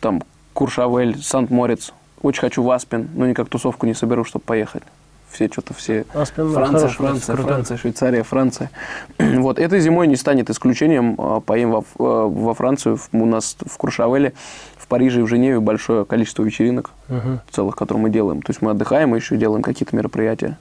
там 0.00 0.22
Куршавель, 0.54 1.22
Сант-Морец. 1.22 1.92
Очень 2.22 2.40
хочу 2.40 2.62
в 2.62 2.70
Аспен, 2.70 3.08
но 3.14 3.26
никак 3.26 3.48
тусовку 3.48 3.86
не 3.86 3.94
соберу, 3.94 4.24
чтобы 4.24 4.44
поехать. 4.44 4.82
Все 5.32 5.48
что-то 5.50 5.72
все... 5.72 6.04
Аспен, 6.12 6.52
Франция, 6.52 6.78
хороший 6.80 6.96
Франция, 6.96 7.34
крутой. 7.34 7.52
Франция, 7.54 7.76
Швейцария, 7.78 8.22
Франция. 8.22 8.70
Вот, 9.18 9.58
этой 9.58 9.80
зимой 9.80 10.06
не 10.06 10.16
станет 10.16 10.50
исключением. 10.50 11.14
А, 11.18 11.40
Поедем 11.40 11.70
во, 11.70 11.80
э, 11.80 11.84
во 11.98 12.54
Францию. 12.54 12.98
У 13.12 13.24
нас 13.24 13.56
в 13.66 13.76
Куршавеле, 13.78 14.34
в 14.76 14.86
Париже 14.88 15.20
и 15.20 15.22
в 15.22 15.26
Женеве 15.28 15.58
большое 15.60 16.04
количество 16.04 16.42
вечеринок 16.42 16.90
Мгм. 17.08 17.40
целых, 17.50 17.76
которые 17.76 18.02
мы 18.02 18.10
делаем. 18.10 18.42
То 18.42 18.50
есть 18.50 18.60
мы 18.60 18.72
отдыхаем 18.72 19.14
и 19.14 19.18
еще 19.18 19.36
делаем 19.36 19.62
какие-то 19.62 19.96
мероприятия. 19.96 20.58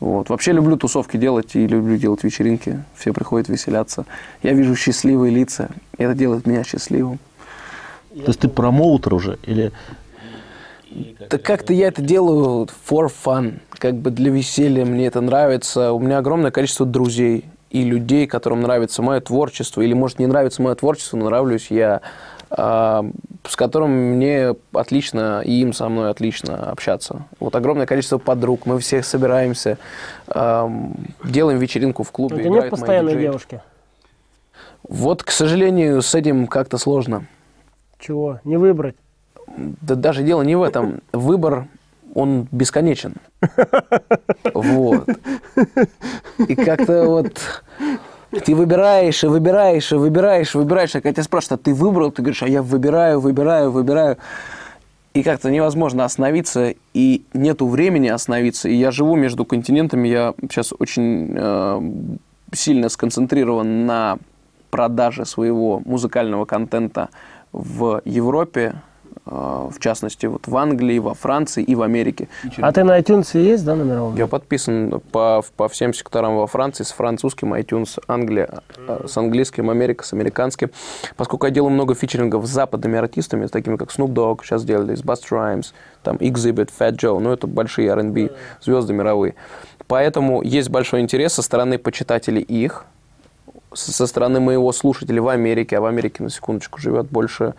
Вот. 0.00 0.28
Вообще 0.28 0.52
люблю 0.52 0.76
тусовки 0.76 1.16
делать 1.16 1.54
и 1.54 1.66
люблю 1.66 1.96
делать 1.96 2.24
вечеринки. 2.24 2.82
Все 2.96 3.12
приходят 3.12 3.48
веселяться. 3.48 4.06
Я 4.42 4.52
вижу 4.54 4.74
счастливые 4.74 5.32
лица. 5.32 5.68
Это 5.96 6.14
делает 6.14 6.46
меня 6.46 6.64
счастливым. 6.64 7.20
То 8.10 8.24
есть 8.26 8.40
ты 8.40 8.48
промоутер 8.48 9.14
уже? 9.14 9.38
Или 9.44 9.72
Так 11.28 11.42
как-то 11.42 11.72
я 11.72 11.88
это 11.88 12.02
делаю 12.02 12.68
for 12.88 13.10
fun, 13.24 13.60
как 13.70 13.94
бы 13.94 14.10
для 14.10 14.30
веселья, 14.30 14.84
мне 14.84 15.06
это 15.06 15.20
нравится. 15.20 15.92
У 15.92 15.98
меня 15.98 16.18
огромное 16.18 16.50
количество 16.50 16.86
друзей 16.86 17.44
и 17.70 17.82
людей, 17.82 18.26
которым 18.26 18.62
нравится 18.62 19.02
мое 19.02 19.20
творчество, 19.20 19.80
или, 19.80 19.94
может, 19.94 20.18
не 20.18 20.26
нравится 20.26 20.62
мое 20.62 20.74
творчество, 20.76 21.16
но 21.16 21.24
нравлюсь 21.26 21.70
я, 21.70 22.02
а, 22.50 23.04
с 23.44 23.56
которым 23.56 23.90
мне 23.90 24.54
отлично, 24.72 25.42
и 25.44 25.60
им 25.60 25.72
со 25.72 25.88
мной 25.88 26.10
отлично 26.10 26.70
общаться. 26.70 27.26
Вот 27.40 27.56
огромное 27.56 27.86
количество 27.86 28.18
подруг, 28.18 28.66
мы 28.66 28.78
все 28.78 29.02
собираемся, 29.02 29.78
делаем 30.28 31.58
вечеринку 31.58 32.04
в 32.04 32.12
клубе. 32.12 32.36
У 32.36 32.38
тебя 32.40 32.50
нет 32.50 32.70
постоянной 32.70 33.16
девушки? 33.16 33.60
Вот, 34.88 35.24
к 35.24 35.30
сожалению, 35.30 36.00
с 36.02 36.14
этим 36.14 36.46
как-то 36.46 36.78
сложно. 36.78 37.26
Чего? 37.98 38.40
Не 38.44 38.56
выбрать? 38.56 38.96
Да 39.56 39.94
даже 39.94 40.22
дело 40.22 40.42
не 40.42 40.56
в 40.56 40.62
этом. 40.62 41.00
Выбор, 41.12 41.66
он 42.14 42.48
бесконечен. 42.50 43.14
Вот. 44.52 45.08
И 46.48 46.54
как-то 46.54 47.04
вот 47.04 47.40
ты 48.44 48.54
выбираешь 48.54 49.22
и 49.24 49.26
выбираешь 49.26 49.92
и 49.92 49.96
выбираешь 49.96 50.54
и 50.54 50.58
выбираешь. 50.58 50.94
А 50.94 51.00
когда 51.00 51.12
тебя 51.12 51.22
спрашивают, 51.22 51.60
а 51.60 51.64
ты 51.64 51.74
выбрал? 51.74 52.10
Ты 52.10 52.22
говоришь, 52.22 52.42
а 52.42 52.48
я 52.48 52.62
выбираю, 52.62 53.20
выбираю, 53.20 53.70
выбираю. 53.70 54.16
И 55.12 55.22
как-то 55.22 55.50
невозможно 55.50 56.04
остановиться, 56.04 56.74
и 56.92 57.22
нету 57.34 57.68
времени 57.68 58.08
остановиться. 58.08 58.68
И 58.68 58.74
я 58.74 58.90
живу 58.90 59.14
между 59.14 59.44
континентами, 59.44 60.08
я 60.08 60.34
сейчас 60.42 60.72
очень 60.76 61.32
э, 61.36 61.80
сильно 62.52 62.88
сконцентрирован 62.88 63.86
на 63.86 64.18
продаже 64.70 65.24
своего 65.24 65.80
музыкального 65.84 66.46
контента 66.46 67.10
в 67.52 68.02
Европе, 68.04 68.74
в 69.34 69.78
частности, 69.80 70.26
вот 70.26 70.46
в 70.46 70.56
Англии, 70.56 70.98
во 70.98 71.14
Франции 71.14 71.62
и 71.62 71.74
в 71.74 71.82
Америке. 71.82 72.28
А 72.58 72.72
ты 72.72 72.84
на 72.84 72.98
iTunes 72.98 73.38
есть, 73.38 73.64
да, 73.64 73.74
на 73.74 73.82
мировом? 73.82 74.16
Я 74.16 74.26
подписан 74.26 75.00
по, 75.12 75.42
по 75.56 75.68
всем 75.68 75.92
секторам 75.92 76.36
во 76.36 76.46
Франции, 76.46 76.84
с 76.84 76.92
французским 76.92 77.54
iTunes, 77.54 77.98
Англия, 78.06 78.62
э, 78.76 79.06
с 79.08 79.16
английским, 79.16 79.70
Америка, 79.70 80.04
с 80.04 80.12
американским. 80.12 80.70
Поскольку 81.16 81.46
я 81.46 81.52
делаю 81.52 81.72
много 81.72 81.94
фичерингов 81.94 82.46
с 82.46 82.50
западными 82.50 82.98
артистами, 82.98 83.46
с 83.46 83.50
такими 83.50 83.76
как 83.76 83.90
Snoop 83.90 84.12
Dogg, 84.12 84.40
сейчас 84.42 84.64
делали, 84.64 84.94
с 84.94 85.02
Busta 85.02 85.30
Rhymes, 85.30 85.72
там 86.02 86.16
Exhibit, 86.16 86.70
Fat 86.78 86.96
Joe, 86.96 87.18
ну 87.18 87.32
это 87.32 87.46
большие 87.46 87.88
R&B, 87.88 88.30
звезды 88.62 88.92
мировые. 88.92 89.34
Поэтому 89.86 90.42
есть 90.42 90.70
большой 90.70 91.00
интерес 91.00 91.34
со 91.34 91.42
стороны 91.42 91.78
почитателей 91.78 92.42
их, 92.42 92.86
со 93.74 94.06
стороны 94.06 94.40
моего 94.40 94.72
слушателя 94.72 95.20
в 95.22 95.28
Америке, 95.28 95.78
а 95.78 95.80
в 95.80 95.86
Америке, 95.86 96.22
на 96.22 96.30
секундочку, 96.30 96.80
живет 96.80 97.06
больше, 97.06 97.54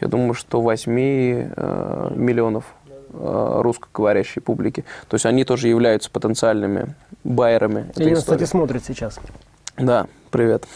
я 0.00 0.08
думаю, 0.08 0.34
что 0.34 0.60
8 0.60 0.92
э, 0.98 2.12
миллионов 2.14 2.64
э, 3.12 3.60
русскоговорящей 3.62 4.42
публики. 4.42 4.84
То 5.08 5.14
есть 5.14 5.26
они 5.26 5.44
тоже 5.44 5.68
являются 5.68 6.10
потенциальными 6.10 6.94
байерами 7.24 7.90
Ирина, 7.96 8.14
истории. 8.14 8.14
кстати, 8.14 8.44
смотрит 8.44 8.84
сейчас. 8.84 9.18
Да, 9.76 10.06
привет. 10.30 10.66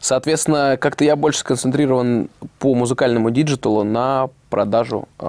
Соответственно, 0.00 0.76
как-то 0.80 1.04
я 1.04 1.16
больше 1.16 1.40
сконцентрирован 1.40 2.28
по 2.58 2.74
музыкальному 2.74 3.30
digital 3.30 3.77
у 3.77 3.84
на 3.84 4.30
продажу 4.50 5.08
э, 5.18 5.26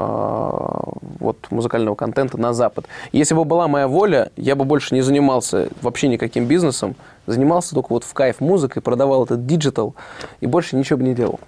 вот, 1.20 1.38
музыкального 1.50 1.96
контента 1.96 2.38
на 2.38 2.54
Запад. 2.54 2.86
Если 3.12 3.34
бы 3.36 3.46
была 3.46 3.68
моя 3.68 3.88
воля, 3.88 4.32
я 4.38 4.56
бы 4.56 4.66
больше 4.66 4.96
не 4.96 5.02
занимался 5.02 5.70
вообще 5.82 6.08
никаким 6.08 6.46
бизнесом, 6.46 6.96
занимался 7.26 7.76
только 7.76 7.88
вот 7.90 8.04
в 8.04 8.14
кайф 8.14 8.40
музыкой, 8.40 8.82
продавал 8.82 9.26
этот 9.26 9.46
digital 9.46 9.96
и 10.40 10.46
больше 10.46 10.76
ничего 10.76 10.98
бы 10.98 11.04
не 11.04 11.14
делал. 11.14 11.40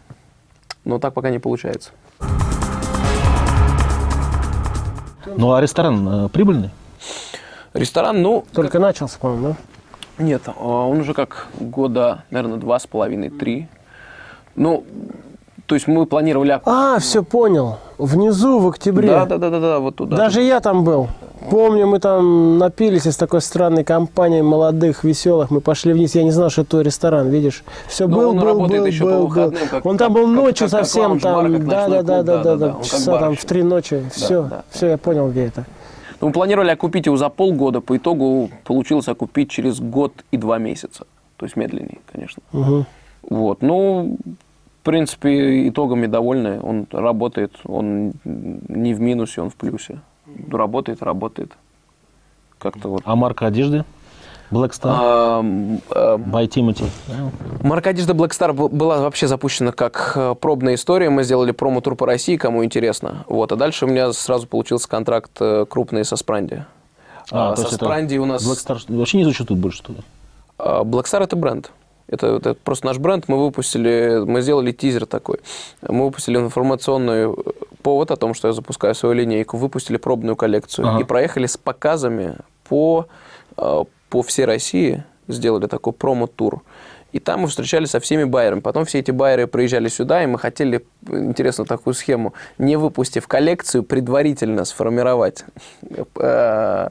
Но 0.84 1.00
так 1.00 1.13
пока 1.13 1.30
не 1.30 1.40
получается. 1.40 1.92
Ну, 5.38 5.54
а 5.54 5.62
ресторан 5.62 6.25
э, 6.25 6.30
прибыльный? 6.30 6.72
Ресторан, 7.74 8.22
ну, 8.22 8.44
Только 8.54 8.80
начался, 8.80 9.18
по-моему, 9.18 9.48
да? 9.50 9.56
Нет, 10.18 10.44
а, 10.48 10.88
он 10.88 11.00
уже 11.00 11.13
как 11.13 11.48
года, 11.60 12.24
наверное, 12.30 12.58
два 12.58 12.80
с 12.80 12.88
половиной, 12.88 13.30
три. 13.30 13.68
Ну, 14.56 14.84
то 15.65 15.75
есть 15.75 15.88
мы 15.88 16.06
планировали... 16.06 16.60
А, 16.65 17.00
все 17.00 17.24
понял. 17.24 17.77
Внизу, 17.98 18.60
в 18.60 18.68
октябре. 18.68 19.08
Да, 19.08 19.25
да, 19.25 19.38
да, 19.38 19.50
да, 19.50 19.60
да, 19.60 19.80
вот 19.80 19.96
туда. 19.96 20.18
Даже 20.18 20.41
я 20.41 20.60
там 20.60 20.84
был. 20.84 21.08
Помню, 21.50 21.88
мы 21.88 22.00
там 22.00 22.58
напились 22.60 23.08
из 23.08 23.15
такой 23.18 23.41
странной 23.41 23.84
компании 23.84 24.41
молодых, 24.41 25.03
веселых. 25.03 25.50
Мы 25.50 25.60
пошли 25.62 25.94
вниз. 25.94 26.13
Я 26.13 26.24
не 26.24 26.32
знал, 26.32 26.50
что 26.51 26.62
это 26.63 26.82
ресторан, 26.82 27.30
видишь. 27.30 27.63
Все 27.88 28.08
Ну, 28.08 28.15
был, 28.18 28.30
он 28.32 28.39
был, 28.39 28.46
работает 28.46 28.82
был, 28.82 28.86
еще 28.86 29.03
по 29.06 29.10
был, 29.10 29.18
был. 29.20 29.27
выходным, 29.27 29.68
как- 29.70 29.86
Он 29.86 29.98
там 29.98 30.13
был 30.13 30.25
как- 30.25 30.36
ночью 30.36 30.68
как- 30.70 30.72
как 30.80 30.86
совсем 30.86 31.03
лаунж-бар, 31.12 31.44
там. 31.44 31.53
как 31.53 31.68
Да, 31.68 31.88
да, 31.88 31.88
да, 31.88 32.01
да, 32.03 32.03
да, 32.03 32.24
да, 32.24 32.44
да, 32.44 32.56
да. 32.68 32.74
как 32.74 32.84
Часа 32.84 33.18
там 33.20 33.36
в 33.36 33.46
три 33.46 33.63
ночи. 33.63 34.03
Все, 34.13 34.44
да. 34.44 34.63
все, 34.70 34.88
я 34.88 34.98
понял, 34.98 35.30
где 35.30 35.46
это. 35.48 35.65
Ну, 36.22 36.28
мы 36.28 36.34
планировали 36.34 36.70
окупить 36.70 37.08
его 37.08 37.18
за 37.18 37.30
полгода, 37.30 37.82
по 37.82 37.98
итогу 37.98 38.50
получилось 38.63 39.08
окупить 39.08 39.50
через 39.50 39.80
год 39.80 40.13
и 40.32 40.38
два 40.38 40.60
месяца. 40.60 41.06
То 41.38 41.46
есть 41.46 41.56
медленнее, 41.56 42.00
конечно. 42.12 42.44
Мгм. 42.51 42.86
Вот, 43.24 43.62
ну, 43.62 44.18
в 44.82 44.84
принципе, 44.84 45.68
итогами 45.68 46.08
довольны. 46.08 46.60
Он 46.62 46.88
работает, 46.92 47.51
он 47.66 48.13
не 48.24 48.94
в 48.94 49.01
минусе, 49.01 49.42
он 49.42 49.50
в 49.50 49.56
плюсе. 49.56 50.00
Работает, 50.51 51.01
работает. 51.01 51.51
Как-то 52.60 52.90
вот. 52.90 53.01
А 53.06 53.16
марка 53.16 53.48
одежды? 53.48 53.84
Black 54.51 54.72
Star? 54.72 54.91
А, 54.91 55.39
а, 55.89 56.17
By 56.17 56.48
Timothy. 56.48 56.86
Марка 57.63 57.91
одежды 57.91 58.13
Black 58.13 58.31
Star 58.31 58.53
была 58.53 59.00
вообще 59.00 59.27
запущена 59.27 59.72
как 59.72 60.13
э, 60.15 60.36
пробная 60.39 60.75
история. 60.75 61.10
Мы 61.10 61.24
сделали 61.24 61.51
промо-тур 61.51 61.96
по 61.96 62.05
России, 62.05 62.36
кому 62.36 62.63
интересно. 62.65 63.24
Вот. 63.27 63.51
А 63.51 63.55
дальше 63.55 63.86
у 63.86 63.88
меня 63.88 64.12
сразу 64.13 64.48
получился 64.48 64.89
контракт 64.89 65.31
э, 65.39 65.65
крупный 65.70 66.03
со 66.03 66.17
Спранди. 66.17 66.65
А, 67.31 67.55
то 67.55 67.62
со 67.62 67.75
Спранди 67.75 68.17
у 68.17 68.25
нас... 68.25 68.43
Black 68.46 68.77
Star 68.77 68.98
вообще 68.98 69.17
не 69.17 69.24
существует 69.24 69.62
больше, 69.62 69.77
что 69.77 69.93
ли? 69.93 70.00
А, 70.58 70.84
Black 70.84 71.05
Star 71.05 71.24
это 71.24 71.36
бренд. 71.36 71.72
Это, 72.08 72.27
это 72.27 72.53
просто 72.55 72.88
наш 72.88 72.98
бренд. 72.98 73.29
Мы 73.29 73.39
выпустили, 73.39 74.22
мы 74.25 74.41
сделали 74.41 74.74
тизер 74.74 75.05
такой. 75.05 75.39
Мы 75.81 76.05
выпустили 76.05 76.38
информационный 76.38 77.34
повод 77.81 78.12
о 78.12 78.17
том, 78.17 78.34
что 78.34 78.50
я 78.50 78.53
запускаю 78.53 78.96
свою 78.96 79.15
линейку, 79.15 79.55
выпустили 79.55 79.96
пробную 79.96 80.36
коллекцию 80.36 80.89
Ага. 80.89 81.00
и 81.00 81.03
проехали 81.05 81.46
с 81.46 81.55
показами 81.55 82.36
по, 82.67 83.08
э, 83.58 83.84
по 84.12 84.22
всей 84.22 84.46
России, 84.46 85.03
сделали 85.30 85.65
такой 85.68 85.94
промо-тур. 85.94 86.62
И 87.13 87.20
там 87.20 87.41
мы 87.41 87.48
встречались 87.48 87.89
со 87.91 88.00
всеми 88.00 88.25
байерами. 88.25 88.60
Потом 88.60 88.86
все 88.86 89.00
эти 89.00 89.12
байеры 89.12 89.48
приезжали 89.48 89.88
сюда, 89.88 90.24
и 90.24 90.27
мы 90.27 90.38
хотели, 90.38 90.86
интересно, 91.08 91.65
такую 91.65 91.94
схему, 91.94 92.34
не 92.58 92.75
выпустив 92.75 93.27
коллекцию, 93.27 93.84
предварительно 93.84 94.65
сформировать 94.65 95.46
э, 96.15 96.89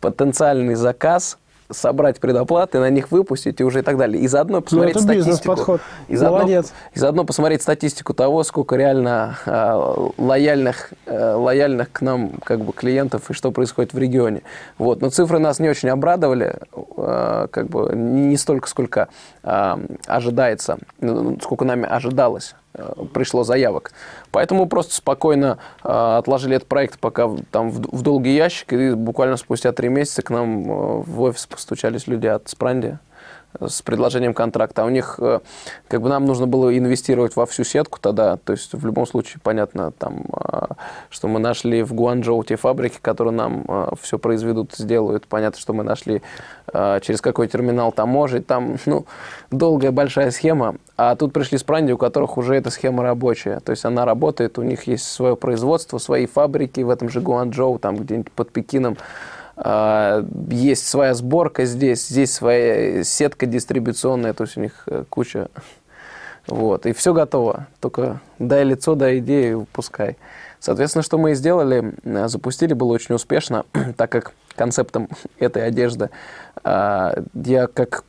потенциальный 0.00 0.76
заказ, 0.76 1.38
собрать 1.70 2.20
предоплаты, 2.20 2.78
на 2.78 2.90
них 2.90 3.10
выпустить 3.10 3.60
и 3.60 3.64
уже 3.64 3.80
и 3.80 3.82
так 3.82 3.96
далее. 3.96 4.22
И 4.22 4.26
заодно 4.28 4.60
посмотреть 4.60 4.94
Ну, 4.94 5.00
это 5.00 5.04
статистику. 5.04 5.30
бизнес-подход. 5.30 5.80
И 6.08 6.16
заодно, 6.16 6.38
Молодец. 6.38 6.72
и 6.94 6.98
заодно 6.98 7.24
посмотреть 7.24 7.62
статистику 7.62 8.14
того, 8.14 8.42
сколько 8.44 8.76
реально 8.76 9.36
э, 9.46 10.08
лояльных, 10.18 10.92
э, 11.06 11.34
лояльных 11.34 11.92
к 11.92 12.00
нам 12.00 12.32
как 12.44 12.60
бы 12.60 12.72
клиентов 12.72 13.30
и 13.30 13.32
что 13.32 13.50
происходит 13.52 13.92
в 13.92 13.98
регионе. 13.98 14.42
Вот. 14.78 15.00
Но 15.00 15.10
цифры 15.10 15.38
нас 15.38 15.58
не 15.58 15.68
очень 15.68 15.88
обрадовали, 15.88 16.56
э, 16.96 17.46
как 17.50 17.66
бы 17.68 17.92
не 17.94 18.36
столько, 18.36 18.68
сколько 18.68 19.08
э, 19.42 19.76
ожидается, 20.06 20.78
ну, 21.00 21.38
сколько 21.40 21.64
нами 21.64 21.86
ожидалось 21.88 22.54
э, 22.74 22.92
пришло 23.12 23.44
заявок. 23.44 23.92
Поэтому 24.32 24.66
просто 24.66 24.94
спокойно 24.94 25.58
э, 25.82 25.88
отложили 25.88 26.56
этот 26.56 26.68
проект 26.68 26.98
пока 27.00 27.26
в- 27.26 27.42
там 27.50 27.70
в, 27.70 27.80
в 27.98 28.02
долгий 28.02 28.34
ящик, 28.34 28.72
и 28.72 28.94
буквально 28.94 29.36
спустя 29.36 29.72
три 29.72 29.88
месяца 29.88 30.22
к 30.22 30.30
нам 30.30 30.70
э, 30.70 31.02
в 31.06 31.20
офис 31.22 31.46
постучались 31.46 32.06
люди 32.06 32.26
от 32.26 32.48
Спранди 32.48 32.98
с 33.58 33.82
предложением 33.82 34.34
контракта. 34.34 34.82
А 34.82 34.84
у 34.86 34.90
них, 34.90 35.16
э, 35.18 35.40
как 35.88 36.02
бы 36.02 36.08
нам 36.08 36.24
нужно 36.24 36.46
было 36.46 36.76
инвестировать 36.76 37.36
во 37.36 37.46
всю 37.46 37.64
сетку 37.64 37.98
тогда. 38.00 38.36
То 38.36 38.52
есть 38.52 38.72
в 38.72 38.86
любом 38.86 39.06
случае, 39.06 39.40
понятно, 39.42 39.92
там, 39.92 40.24
э, 40.32 40.66
что 41.10 41.28
мы 41.28 41.40
нашли 41.40 41.82
в 41.82 41.92
Гуанчжоу 41.92 42.42
те 42.44 42.56
фабрики, 42.56 42.98
которые 43.00 43.34
нам 43.34 43.64
все 44.00 44.18
произведут, 44.18 44.74
сделают. 44.76 45.26
Понятно, 45.26 45.60
что 45.60 45.72
мы 45.72 45.82
нашли 45.82 46.22
э, 46.72 47.00
через 47.02 47.20
какой 47.20 47.48
терминал 47.48 47.92
таможить. 47.92 48.46
Там, 48.46 48.76
ну, 48.86 49.06
долгая 49.50 49.90
большая 49.90 50.30
схема. 50.30 50.76
А 50.96 51.16
тут 51.16 51.32
пришли 51.32 51.58
с 51.58 51.62
Пранди, 51.62 51.92
у 51.92 51.98
которых 51.98 52.36
уже 52.36 52.54
эта 52.54 52.70
схема 52.70 53.02
рабочая. 53.02 53.60
То 53.60 53.70
есть 53.70 53.84
она 53.84 54.04
работает, 54.04 54.58
у 54.58 54.62
них 54.62 54.84
есть 54.84 55.04
свое 55.04 55.36
производство, 55.36 55.98
свои 55.98 56.26
фабрики 56.26 56.80
в 56.80 56.90
этом 56.90 57.08
же 57.08 57.20
Гуанчжоу, 57.20 57.78
там 57.78 57.96
где-нибудь 57.96 58.32
под 58.32 58.52
Пекином. 58.52 58.96
А, 59.62 60.24
Есть 60.48 60.88
своя 60.88 61.12
сборка 61.14 61.66
здесь, 61.66 62.08
здесь 62.08 62.32
своя 62.32 63.04
сетка 63.04 63.44
дистрибуционная, 63.44 64.32
то 64.32 64.44
есть 64.44 64.56
у 64.56 64.60
них 64.60 64.84
э, 64.86 65.04
куча. 65.08 65.48
Вот, 66.46 66.86
и 66.86 66.92
все 66.92 67.12
готово. 67.12 67.66
Только 67.78 68.20
дай 68.38 68.64
лицо, 68.64 68.94
дай 68.94 69.18
идею, 69.18 69.66
пускай. 69.72 70.16
Соответственно, 70.60 71.02
что 71.02 71.18
мы 71.18 71.32
и 71.32 71.34
сделали, 71.34 71.92
э, 72.02 72.28
запустили, 72.28 72.72
было 72.72 72.92
очень 72.92 73.14
успешно, 73.14 73.66
так 73.98 74.10
как 74.10 74.32
концептом 74.56 75.08
этой 75.38 75.66
одежды 75.66 76.08
а, 76.64 77.22
я 77.34 77.66
как 77.66 78.04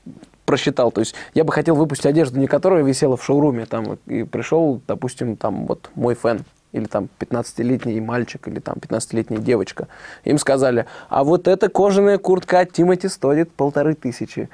просчитал, 0.46 0.92
то 0.92 1.02
есть 1.02 1.16
я 1.34 1.44
бы 1.44 1.52
хотел 1.52 1.76
выпустить 1.76 2.06
одежду, 2.06 2.40
не 2.40 2.48
которая 2.48 2.84
висела 2.84 3.18
в 3.18 3.24
шоуруме, 3.24 3.66
там, 3.66 3.98
и 4.06 4.24
пришел, 4.24 4.82
допустим, 4.88 5.36
там 5.36 5.66
вот 5.66 5.90
мой 5.96 6.16
фэн, 6.16 6.46
или 6.72 6.86
там 6.86 7.10
15-летний 7.20 8.00
мальчик, 8.02 8.48
или 8.48 8.60
там 8.60 8.76
15-летняя 8.76 9.40
девочка. 9.40 9.88
Им 10.24 10.38
сказали, 10.38 10.86
а 11.10 11.24
вот 11.24 11.48
эта 11.48 11.70
кожаная 11.70 12.18
куртка 12.18 12.66
Тимати 12.66 13.08
стоит 13.08 13.52
полторы 13.52 13.94
тысячи. 13.94 14.50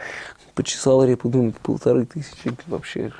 Почесал 0.57 1.03
репу, 1.03 1.29
думаю, 1.29 1.53
полторы 1.61 2.05
тысячи 2.05 2.51
вообще. 2.65 3.11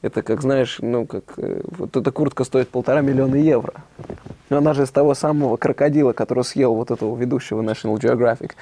Это 0.00 0.22
как, 0.22 0.42
знаешь, 0.42 0.78
ну, 0.80 1.06
как 1.06 1.24
э, 1.38 1.60
вот 1.64 1.96
эта 1.96 2.12
куртка 2.12 2.44
стоит 2.44 2.68
полтора 2.68 3.00
миллиона 3.00 3.34
евро. 3.34 3.74
Она 4.48 4.74
же 4.74 4.84
из 4.84 4.90
того 4.90 5.14
самого 5.14 5.56
крокодила, 5.56 6.12
который 6.12 6.44
съел 6.44 6.74
вот 6.74 6.92
этого 6.92 7.16
ведущего 7.16 7.62
National 7.62 7.96
Geographic. 7.98 8.52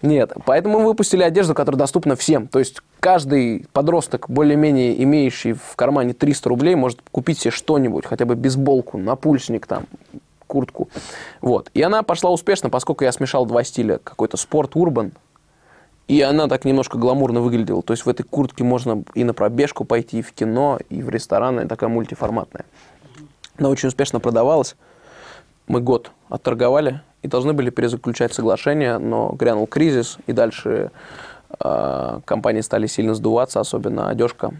Нет. 0.00 0.32
Поэтому 0.46 0.78
мы 0.78 0.86
выпустили 0.86 1.22
одежду, 1.22 1.52
которая 1.52 1.78
доступна 1.78 2.16
всем. 2.16 2.48
То 2.48 2.60
есть 2.60 2.80
каждый 2.98 3.66
подросток, 3.74 4.30
более-менее 4.30 5.02
имеющий 5.02 5.52
в 5.52 5.76
кармане 5.76 6.14
300 6.14 6.48
рублей, 6.48 6.76
может 6.76 7.00
купить 7.12 7.40
себе 7.40 7.50
что-нибудь, 7.50 8.06
хотя 8.06 8.24
бы 8.24 8.36
бейсболку, 8.36 8.96
напульсник 8.96 9.66
там, 9.66 9.84
куртку. 10.46 10.88
Вот. 11.42 11.70
И 11.74 11.82
она 11.82 12.02
пошла 12.02 12.30
успешно, 12.30 12.70
поскольку 12.70 13.04
я 13.04 13.12
смешал 13.12 13.44
два 13.44 13.64
стиля. 13.64 14.00
Какой-то 14.02 14.38
спорт-урбан, 14.38 15.12
и 16.12 16.20
она 16.20 16.46
так 16.46 16.66
немножко 16.66 16.98
гламурно 16.98 17.40
выглядела. 17.40 17.82
То 17.82 17.94
есть 17.94 18.04
в 18.04 18.08
этой 18.10 18.22
куртке 18.22 18.64
можно 18.64 19.02
и 19.14 19.24
на 19.24 19.32
пробежку 19.32 19.86
пойти, 19.86 20.18
и 20.18 20.22
в 20.22 20.34
кино, 20.34 20.78
и 20.90 21.02
в 21.02 21.08
ресторан, 21.08 21.60
и 21.60 21.66
такая 21.66 21.88
мультиформатная. 21.88 22.66
Она 23.56 23.70
очень 23.70 23.88
успешно 23.88 24.20
продавалась. 24.20 24.76
Мы 25.68 25.80
год 25.80 26.10
отторговали 26.28 27.00
и 27.22 27.28
должны 27.28 27.54
были 27.54 27.70
перезаключать 27.70 28.34
соглашение, 28.34 28.98
но 28.98 29.30
грянул 29.30 29.66
кризис, 29.66 30.18
и 30.26 30.32
дальше 30.32 30.90
э, 31.58 32.20
компании 32.26 32.60
стали 32.60 32.86
сильно 32.88 33.14
сдуваться, 33.14 33.60
особенно 33.60 34.10
одежка, 34.10 34.52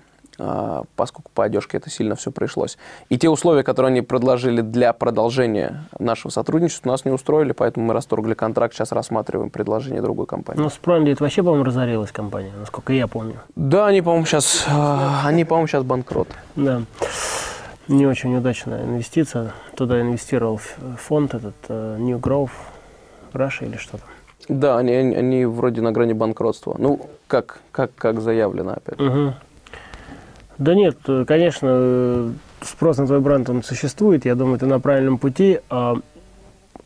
поскольку 0.97 1.31
по 1.35 1.45
одежке 1.45 1.77
это 1.77 1.91
сильно 1.91 2.17
все 2.17 2.31
пришлось. 2.31 2.79
И 3.09 3.19
те 3.19 3.29
условия, 3.29 3.63
которые 3.63 3.91
они 3.91 4.03
предложили 4.03 4.61
для 4.61 4.93
продолжения 4.93 5.85
нашего 5.99 6.31
сотрудничества, 6.31 6.91
нас 6.91 7.05
не 7.05 7.11
устроили, 7.11 7.53
поэтому 7.53 7.87
мы 7.87 7.95
расторгли 7.95 8.35
контракт, 8.35 8.75
сейчас 8.75 8.93
рассматриваем 8.93 9.51
предложение 9.51 10.03
другой 10.03 10.27
компании. 10.27 10.61
Ну, 10.61 10.71
с 10.71 10.79
это 10.83 11.23
вообще, 11.23 11.43
по-моему, 11.43 11.65
разорилась 11.65 12.13
компания, 12.13 12.53
насколько 12.59 12.93
я 12.93 13.07
помню. 13.07 13.37
Да, 13.57 13.87
они, 13.87 14.03
по-моему, 14.03 14.27
сейчас, 14.27 14.67
они, 15.25 15.45
по-моему, 15.45 15.69
сейчас 15.69 15.85
банкрот. 15.85 16.29
Да. 16.57 16.83
Не 17.89 18.07
очень 18.07 18.35
удачная 18.37 18.85
инвестиция. 18.85 19.53
Туда 19.77 20.01
инвестировал 20.01 20.59
фонд 20.99 21.35
этот 21.35 21.57
э, 21.69 21.97
New 21.99 22.19
Growth 22.19 22.53
Russia 23.33 23.67
или 23.67 23.77
что-то. 23.77 24.05
Да, 24.49 24.79
они, 24.79 24.93
они, 24.93 25.17
они 25.17 25.45
вроде 25.47 25.83
на 25.83 25.93
грани 25.93 26.13
банкротства. 26.13 26.77
Ну, 26.79 27.09
как, 27.27 27.61
как, 27.73 27.95
как 27.97 28.21
заявлено 28.21 28.73
опять. 28.73 28.99
Мгм. 28.99 29.35
Да 30.59 30.75
нет, 30.75 30.97
э, 31.09 31.25
конечно, 31.27 31.69
э, 31.71 32.31
спрос 32.63 32.99
на 32.99 33.07
твой 33.07 33.21
бренд, 33.21 33.49
он 33.51 33.63
существует. 33.63 34.25
Я 34.25 34.35
думаю, 34.35 34.59
ты 34.59 34.67
на 34.67 34.81
правильном 34.81 35.19
пути. 35.19 35.61
А, 35.71 35.97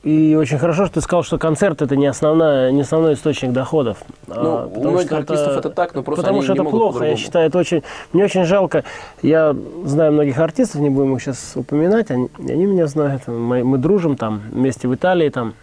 И 0.02 0.36
очень 0.36 0.58
хорошо, 0.58 0.86
что 0.86 0.94
ты 0.94 1.00
сказал, 1.00 1.24
что 1.24 1.36
концерт 1.36 1.82
это 1.82 1.96
не, 1.96 2.06
основная, 2.06 2.70
не 2.70 2.82
основной 2.82 3.14
источник 3.14 3.52
доходов. 3.52 3.98
Ну, 4.28 4.34
А, 4.36 4.66
у 4.66 4.68
потому 4.68 4.90
многих 4.92 5.12
артистов 5.12 5.56
это 5.56 5.70
так, 5.70 5.94
но 5.94 6.02
просто 6.02 6.22
потому 6.22 6.38
они 6.38 6.44
что 6.44 6.52
не 6.52 6.56
это 6.58 6.64
могут 6.64 6.80
плохо, 6.80 7.04
я 7.04 7.16
считаю, 7.16 7.48
это 7.48 7.58
очень... 7.58 7.82
Мне 8.12 8.24
очень 8.24 8.44
жалко. 8.44 8.84
Я 9.22 9.56
знаю 9.84 10.12
многих 10.12 10.38
артистов, 10.38 10.80
не 10.80 10.90
будем 10.90 11.16
их 11.16 11.22
сейчас 11.22 11.52
упоминать, 11.56 12.10
они, 12.10 12.28
они 12.38 12.66
меня 12.66 12.86
знают. 12.86 13.26
Мы, 13.26 13.64
мы 13.64 13.78
дружим 13.78 14.16
там, 14.16 14.42
вместе 14.52 14.86
в 14.86 14.94
Италии 14.94 15.28
там 15.28 15.54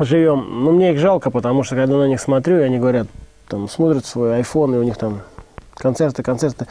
живем. 0.00 0.64
Но 0.64 0.72
мне 0.72 0.92
их 0.92 0.98
жалко, 0.98 1.30
потому 1.30 1.62
что 1.62 1.76
когда 1.76 1.96
на 1.96 2.08
них 2.08 2.20
смотрю, 2.20 2.58
и 2.58 2.62
они 2.62 2.78
говорят, 2.78 3.06
там, 3.48 3.68
смотрят 3.68 4.04
свой 4.04 4.40
iPhone, 4.40 4.74
и 4.74 4.78
у 4.78 4.82
них 4.82 4.96
там 4.96 5.20
концерты, 5.76 6.22
концерты. 6.22 6.66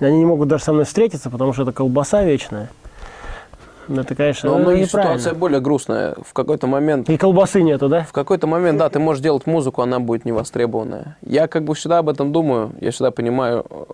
Они 0.00 0.18
не 0.18 0.24
могут 0.24 0.48
даже 0.48 0.64
со 0.64 0.72
мной 0.72 0.84
встретиться, 0.84 1.30
потому 1.30 1.52
что 1.52 1.62
это 1.62 1.72
колбаса 1.72 2.24
вечная. 2.24 2.70
Ну, 3.88 4.00
Это, 4.00 4.14
конечно, 4.14 4.50
Но 4.50 4.58
многих 4.58 4.86
неправильно. 4.86 5.18
ситуация 5.18 5.38
более 5.38 5.60
грустная. 5.60 6.14
В 6.24 6.32
какой-то 6.32 6.66
момент 6.66 7.08
И 7.10 7.16
колбасы 7.16 7.62
нету, 7.62 7.88
да? 7.88 8.02
В 8.02 8.12
какой-то 8.12 8.46
момент, 8.46 8.78
да, 8.78 8.88
ты 8.88 8.98
можешь 8.98 9.22
делать 9.22 9.46
музыку, 9.46 9.82
она 9.82 10.00
будет 10.00 10.24
невостребованная. 10.24 11.16
Я 11.22 11.46
как 11.48 11.64
бы 11.64 11.74
всегда 11.74 11.98
об 11.98 12.08
этом 12.08 12.32
думаю, 12.32 12.72
я 12.80 12.90
всегда 12.90 13.10
понимаю, 13.10 13.64
э, 13.68 13.84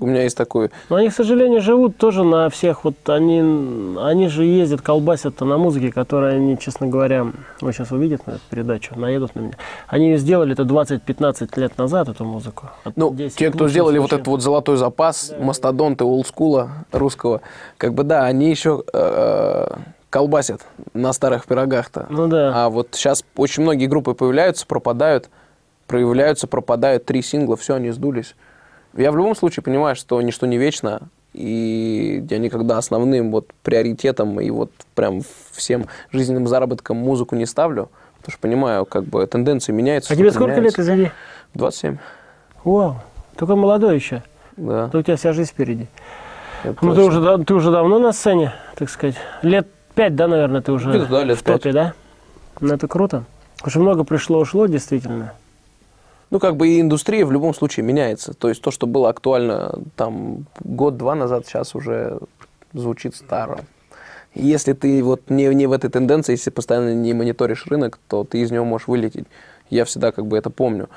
у 0.00 0.06
меня 0.06 0.22
есть 0.22 0.36
такой... 0.36 0.70
Но 0.88 0.96
они, 0.96 1.08
к 1.08 1.14
сожалению, 1.14 1.60
живут 1.60 1.96
тоже 1.96 2.24
на 2.24 2.48
всех, 2.50 2.84
вот 2.84 2.94
они, 3.08 3.96
они 3.98 4.28
же 4.28 4.44
ездят, 4.44 4.82
колбасят 4.82 5.40
на 5.40 5.56
музыке, 5.58 5.92
которая 5.92 6.36
они, 6.36 6.58
честно 6.58 6.86
говоря, 6.86 7.26
вот 7.60 7.72
сейчас 7.72 7.90
увидят 7.92 8.26
на 8.26 8.32
эту 8.32 8.40
передачу, 8.50 8.94
наедут 8.98 9.34
на 9.34 9.40
меня. 9.40 9.54
Они 9.88 10.10
ее 10.10 10.18
сделали 10.18 10.52
это 10.52 10.62
20-15 10.62 11.58
лет 11.60 11.78
назад, 11.78 12.08
эту 12.08 12.24
музыку. 12.24 12.70
Ну, 12.96 13.12
10 13.14 13.36
те, 13.36 13.50
кто 13.50 13.68
сделали 13.68 13.98
вот 13.98 14.10
случаев. 14.10 14.20
этот 14.20 14.28
вот 14.28 14.42
золотой 14.42 14.76
запас, 14.76 15.32
мастодонты 15.38 16.04
олдскула 16.04 16.68
русского, 16.92 17.40
как 17.78 17.94
бы 17.94 18.02
да, 18.04 18.24
они 18.24 18.50
еще 18.50 18.84
э, 19.10 19.78
колбасят 20.10 20.62
на 20.94 21.12
старых 21.12 21.46
пирогах-то. 21.46 22.06
Ну 22.08 22.26
да. 22.28 22.52
А 22.54 22.68
вот 22.68 22.88
сейчас 22.92 23.24
очень 23.36 23.62
многие 23.62 23.86
группы 23.86 24.14
появляются, 24.14 24.66
пропадают, 24.66 25.28
проявляются, 25.86 26.46
пропадают, 26.46 27.04
три 27.04 27.22
сингла, 27.22 27.56
все, 27.56 27.74
они 27.74 27.90
сдулись. 27.90 28.34
Я 28.96 29.12
в 29.12 29.16
любом 29.16 29.36
случае 29.36 29.62
понимаю, 29.62 29.94
что 29.94 30.20
ничто 30.22 30.46
не 30.46 30.56
вечно, 30.58 31.02
и 31.34 32.24
я 32.30 32.38
никогда 32.38 32.78
основным 32.78 33.30
вот 33.30 33.48
приоритетом 33.62 34.40
и 34.40 34.48
вот 34.50 34.70
прям 34.94 35.20
всем 35.52 35.86
жизненным 36.10 36.46
заработком 36.46 36.96
музыку 36.96 37.36
не 37.36 37.44
ставлю, 37.44 37.90
потому 38.18 38.32
что 38.32 38.40
понимаю, 38.40 38.86
как 38.86 39.04
бы 39.04 39.26
тенденции 39.26 39.72
меняются. 39.72 40.14
А 40.14 40.16
тебе 40.16 40.30
сколько 40.30 40.52
лет, 40.52 40.58
меняется. 40.58 40.80
извини? 40.80 41.10
27, 41.54 41.98
Вау, 42.64 42.96
только 43.36 43.54
молодой 43.54 43.96
еще. 43.96 44.22
да. 44.56 44.86
Да 44.86 44.98
у 44.98 45.02
тебя 45.02 45.16
вся 45.16 45.32
жизнь 45.34 45.50
впереди. 45.50 45.88
Это 46.64 46.84
Ну, 46.84 46.94
ты 46.94 47.02
уже, 47.02 47.44
ты 47.44 47.54
уже 47.54 47.70
давно 47.70 47.98
на 47.98 48.12
сцене, 48.12 48.54
так 48.76 48.90
сказать. 48.90 49.16
Лет 49.42 49.68
пять, 49.94 50.14
да, 50.14 50.28
наверное, 50.28 50.60
ты 50.60 50.72
уже 50.72 51.06
да, 51.06 51.24
лет 51.24 51.38
в 51.38 51.42
топе, 51.42 51.72
да? 51.72 51.94
Ну, 52.60 52.74
это 52.74 52.88
круто. 52.88 53.24
Что 53.66 53.80
много 53.80 54.04
пришло-ушло, 54.04 54.66
действительно. 54.66 55.32
Ну, 56.30 56.40
как 56.40 56.56
бы 56.56 56.68
и 56.68 56.80
индустрия 56.80 57.24
в 57.24 57.32
любом 57.32 57.54
случае 57.54 57.84
меняется. 57.84 58.34
То 58.34 58.48
есть 58.48 58.60
то, 58.60 58.70
что 58.70 58.86
было 58.86 59.08
актуально 59.08 59.78
там 59.94 60.46
год-два 60.60 61.14
назад, 61.14 61.46
сейчас 61.46 61.74
уже 61.74 62.18
звучит 62.72 63.14
старо. 63.14 63.60
Если 64.34 64.74
ты 64.74 65.02
вот 65.02 65.30
не, 65.30 65.46
не 65.54 65.66
в 65.66 65.72
этой 65.72 65.88
тенденции, 65.88 66.32
если 66.32 66.50
постоянно 66.50 66.94
не 66.94 67.14
мониторишь 67.14 67.66
рынок, 67.66 67.98
то 68.08 68.24
ты 68.24 68.40
из 68.40 68.50
него 68.50 68.64
можешь 68.64 68.88
вылететь. 68.88 69.26
Я 69.70 69.84
всегда 69.84 70.12
как 70.12 70.26
бы 70.26 70.36
это 70.36 70.50
помню. 70.50 70.88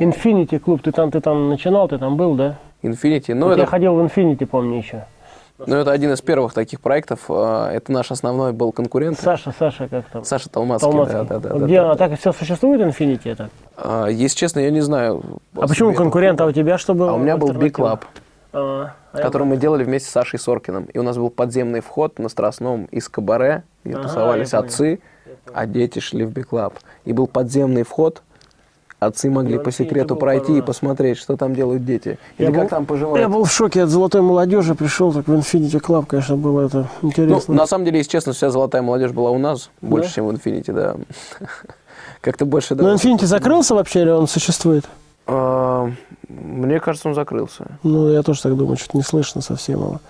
Infinity 0.00 0.58
клуб, 0.58 0.82
ты 0.82 0.92
там, 0.92 1.10
ты 1.10 1.20
там 1.20 1.48
начинал, 1.48 1.88
ты 1.88 1.98
там 1.98 2.16
был, 2.16 2.34
да? 2.34 2.56
Infinity, 2.82 3.34
ну 3.34 3.46
Вот 3.46 3.52
это, 3.52 3.60
Я 3.62 3.66
ходил 3.66 3.94
в 3.94 4.00
Infinity, 4.04 4.46
помню 4.46 4.78
еще. 4.78 5.06
ну 5.58 5.76
это 5.76 5.90
один 5.90 6.12
из 6.12 6.20
первых 6.20 6.52
таких 6.52 6.80
проектов. 6.80 7.20
а, 7.28 7.70
Это 7.72 7.90
наш 7.92 8.10
основной 8.10 8.52
был 8.52 8.72
конкурент. 8.72 9.18
Саша, 9.18 9.52
Саша, 9.58 9.88
как 9.88 10.04
там? 10.06 10.24
Саша 10.24 10.48
Толмацкий. 10.50 10.88
Толмацкий. 10.90 11.18
Да, 11.18 11.24
да, 11.24 11.38
да, 11.38 11.48
Вот 11.50 11.60
да, 11.60 11.66
Где 11.66 11.80
да. 11.80 11.94
так 11.94 12.18
все 12.18 12.32
существует 12.32 12.80
Infinity 12.80 13.30
это? 13.32 13.48
А, 13.76 14.06
Если 14.08 14.36
честно, 14.36 14.60
я 14.60 14.70
не 14.70 14.82
знаю. 14.82 15.22
А 15.54 15.66
почему 15.66 15.94
конкурент, 15.94 16.40
а 16.40 16.46
у 16.46 16.52
тебя 16.52 16.78
что 16.78 16.94
было? 16.94 17.10
А 17.10 17.14
у 17.14 17.18
меня 17.18 17.36
был 17.36 17.50
Big? 17.52 17.72
Club, 17.72 18.02
А, 18.52 18.92
а 19.12 19.18
который 19.18 19.46
мы 19.46 19.56
делали 19.56 19.82
вместе 19.84 20.08
с 20.08 20.12
Сашей 20.12 20.38
Соркиным. 20.38 20.84
И 20.92 20.98
у 20.98 21.02
нас 21.02 21.16
был 21.16 21.30
подземный 21.30 21.80
вход 21.80 22.18
на 22.18 22.28
Страстном 22.28 22.84
из 22.86 23.08
кабаре, 23.08 23.62
где 23.84 23.94
Ага, 23.94 24.02
тусовались 24.04 24.52
отцы, 24.54 25.00
а 25.54 25.66
дети 25.66 25.98
шли 26.00 26.24
в 26.24 26.32
Big 26.32 26.46
Club. 26.50 26.74
И 27.06 27.12
был 27.12 27.26
подземный 27.26 27.82
вход, 27.82 28.22
отцы 28.98 29.30
могли 29.30 29.56
Ну, 29.56 29.62
по 29.62 29.70
секрету 29.70 30.16
пройти 30.16 30.58
и 30.58 30.62
посмотреть, 30.62 31.18
что 31.18 31.36
там 31.36 31.54
делают 31.54 31.84
дети. 31.84 32.18
Я 32.38 32.46
Или 32.46 32.52
как 32.54 32.62
был- 32.64 32.68
там 32.70 32.82
Я 32.82 32.86
поживают. 32.86 33.30
был 33.30 33.44
в 33.44 33.52
шоке 33.52 33.82
от 33.82 33.90
золотой 33.90 34.22
молодежи, 34.22 34.74
пришел 34.74 35.12
так 35.12 35.26
в 35.28 35.32
Infinity 35.32 35.80
Club, 35.80 36.06
конечно, 36.06 36.36
было 36.36 36.62
это 36.66 36.88
Ну, 37.02 37.08
интересно. 37.10 37.54
на 37.54 37.66
самом 37.66 37.84
деле, 37.84 37.98
если 37.98 38.10
честно, 38.10 38.32
вся 38.32 38.50
золотая 38.50 38.82
молодежь 38.82 39.12
была 39.12 39.30
у 39.30 39.38
нас 39.38 39.70
больше, 39.80 40.08
Да? 40.08 40.14
чем 40.14 40.26
в 40.26 40.30
Infinity, 40.32 40.72
да. 40.72 40.96
Как-то 42.20 42.44
больше, 42.46 42.74
да. 42.74 42.84
Но 42.84 42.94
Infinity 42.94 43.26
закрылся 43.26 43.74
вообще 43.74 44.02
или 44.02 44.10
он 44.10 44.26
существует? 44.26 44.84
А, 45.26 45.90
Мне 46.28 46.80
кажется, 46.80 47.08
он 47.08 47.14
закрылся. 47.14 47.66
Ну, 47.82 48.08
я 48.10 48.22
тоже 48.22 48.42
так 48.42 48.56
думаю, 48.56 48.76
что-то 48.76 48.96
не 48.96 49.02
слышно 49.02 49.40
совсем 49.42 49.80
его. 49.80 50.00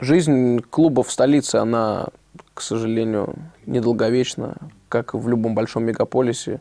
Жизнь 0.00 0.60
клубов 0.70 1.08
в 1.08 1.12
столице, 1.12 1.56
она, 1.56 2.06
к 2.54 2.60
сожалению, 2.60 3.34
недолговечна. 3.66 4.56
Как 4.88 5.14
и 5.14 5.16
в 5.16 5.28
любом 5.28 5.54
большом 5.54 5.84
мегаполисе. 5.84 6.60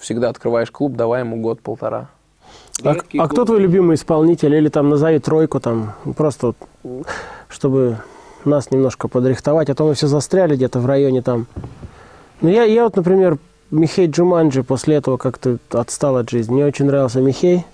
Всегда 0.00 0.30
открываешь 0.30 0.70
клуб, 0.70 0.94
давай 0.96 1.20
ему 1.20 1.36
год-полтора. 1.36 2.08
А, 2.82 2.96
а 3.18 3.28
кто 3.28 3.44
твой 3.44 3.60
любимый 3.60 3.96
исполнитель? 3.96 4.54
Или 4.54 4.70
там 4.70 4.88
назови 4.88 5.18
тройку 5.18 5.60
там, 5.60 5.92
просто 6.16 6.54
вот, 6.82 7.06
чтобы 7.48 7.98
нас 8.46 8.70
немножко 8.70 9.08
подрихтовать, 9.08 9.68
а 9.68 9.74
то 9.74 9.84
мы 9.84 9.94
все 9.94 10.06
застряли 10.06 10.56
где-то 10.56 10.80
в 10.80 10.86
районе 10.86 11.20
там. 11.20 11.46
Ну, 12.40 12.48
я, 12.48 12.64
я 12.64 12.84
вот, 12.84 12.96
например, 12.96 13.36
Михей 13.70 14.06
Джуманджи 14.06 14.62
после 14.62 14.96
этого 14.96 15.18
как-то 15.18 15.58
отстал 15.70 16.16
от 16.16 16.30
жизни. 16.30 16.54
Мне 16.54 16.64
очень 16.64 16.86
нравился 16.86 17.20
Михей. 17.20 17.66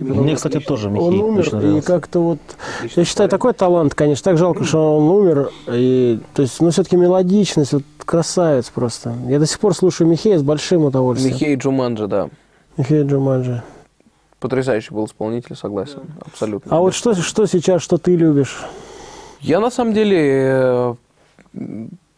Мне, 0.00 0.34
кстати, 0.34 0.58
тоже 0.58 0.88
он 0.88 0.94
Михей 0.94 1.20
умер, 1.20 1.54
очень 1.54 1.76
и 1.76 1.80
как-то 1.80 2.20
вот... 2.20 2.38
Я 2.94 3.04
считаю, 3.04 3.28
такой 3.28 3.52
талант, 3.52 3.94
конечно. 3.94 4.24
Так 4.24 4.38
жалко, 4.38 4.64
что 4.64 4.98
он 4.98 5.08
умер. 5.08 5.50
И, 5.68 6.20
то 6.34 6.42
есть, 6.42 6.60
ну, 6.60 6.70
все-таки 6.70 6.96
мелодичность, 6.96 7.72
вот 7.72 7.82
красавец 8.08 8.70
просто. 8.70 9.14
Я 9.26 9.38
до 9.38 9.46
сих 9.46 9.60
пор 9.60 9.74
слушаю 9.74 10.08
Михея 10.08 10.38
с 10.38 10.42
большим 10.42 10.84
удовольствием. 10.84 11.34
Михей 11.34 11.56
Джуманджи, 11.56 12.06
да. 12.06 12.30
Михей 12.78 13.02
Джуманджи. 13.02 13.62
Потрясающий 14.40 14.94
был 14.94 15.04
исполнитель, 15.04 15.54
согласен. 15.54 16.00
Абсолютно. 16.24 16.74
А 16.74 16.80
вот 16.80 16.94
что, 16.94 17.14
что 17.14 17.44
сейчас, 17.44 17.82
что 17.82 17.98
ты 17.98 18.16
любишь? 18.16 18.64
Я 19.40 19.60
на 19.60 19.70
самом 19.70 19.92
деле 19.92 20.18
э, 20.18 20.94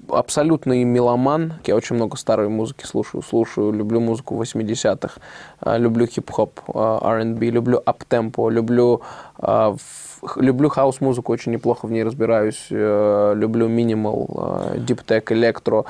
абсолютный 0.09 0.85
меломан. 0.85 1.55
Я 1.67 1.75
очень 1.75 1.97
много 1.97 2.17
старой 2.17 2.49
музыки 2.49 2.87
слушаю. 2.87 3.23
Слушаю, 3.23 3.73
люблю 3.73 3.99
музыку 3.99 4.41
80-х, 4.41 5.21
э, 5.61 5.79
люблю 5.79 6.07
хип-хоп, 6.07 6.61
э, 6.69 6.99
R&B, 7.03 7.51
люблю 7.51 7.83
аптемпо, 7.85 8.49
люблю, 8.49 9.03
люблю 10.37 10.69
хаос-музыку, 10.69 11.33
очень 11.33 11.53
неплохо 11.53 11.87
в 11.87 11.93
ней 11.93 12.03
разбираюсь. 12.05 12.67
э, 12.71 13.33
Люблю 13.37 13.69
минимал, 13.69 14.73
диптек, 14.79 15.33
электро. 15.33 15.85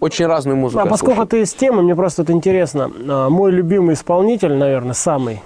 Очень 0.00 0.26
разную 0.26 0.56
музыку 0.56 0.82
А 0.82 0.86
поскольку 0.86 1.14
слушаю. 1.14 1.28
ты 1.28 1.42
из 1.42 1.54
темы, 1.54 1.82
мне 1.82 1.94
просто 1.94 2.22
это 2.22 2.32
интересно. 2.32 2.90
А, 3.08 3.28
Мой 3.30 3.52
любимый 3.52 3.94
исполнитель, 3.94 4.54
наверное, 4.54 4.94
самый. 4.94 5.40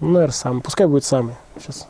Ну, 0.00 0.08
наверное, 0.10 0.32
самый. 0.32 0.62
Пускай 0.62 0.86
будет 0.86 1.04
самый. 1.04 1.34
Сейчас 1.60 1.86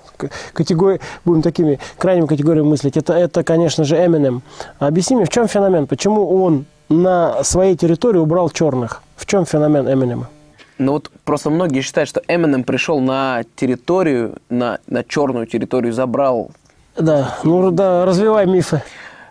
категории, 0.53 1.01
будем 1.25 1.43
такими 1.43 1.79
крайними 1.97 2.27
категориями 2.27 2.67
мыслить. 2.69 2.97
Это, 2.97 3.13
это, 3.15 3.45
конечно 3.45 3.85
же, 3.85 3.97
Eminem. 3.97 4.41
Объясни 4.79 5.17
мне, 5.17 5.25
в 5.25 5.29
чем 5.31 5.47
феномен? 5.49 5.87
Почему 5.87 6.43
он 6.45 6.67
на 6.89 7.43
своей 7.45 7.77
территории 7.77 8.19
убрал 8.19 8.51
черных? 8.51 9.03
В 9.17 9.25
чем 9.27 9.45
феномен 9.47 9.87
Эминема? 9.91 10.29
Ну 10.79 10.93
вот 10.93 11.11
просто 11.25 11.51
многие 11.51 11.81
считают, 11.81 12.09
что 12.09 12.23
Эминем 12.29 12.65
пришел 12.65 13.01
на 13.01 13.43
территорию, 13.57 14.37
на, 14.49 14.79
на 14.87 15.03
черную 15.03 15.47
территорию, 15.47 15.93
забрал 15.93 16.51
Да, 16.97 17.39
ну 17.45 17.71
да, 17.71 18.05
развивай 18.05 18.47
мифы. 18.47 18.83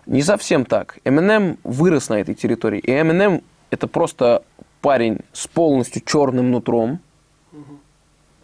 Не 0.06 0.22
совсем 0.22 0.64
так. 0.64 0.98
Eminem 1.04 1.58
вырос 1.64 2.08
на 2.08 2.20
этой 2.20 2.34
территории. 2.34 2.78
И 2.78 2.90
Eminem 2.90 3.42
это 3.70 3.86
просто 3.86 4.42
парень 4.80 5.18
с 5.32 5.46
полностью 5.46 6.02
черным 6.04 6.50
нутром. 6.50 7.00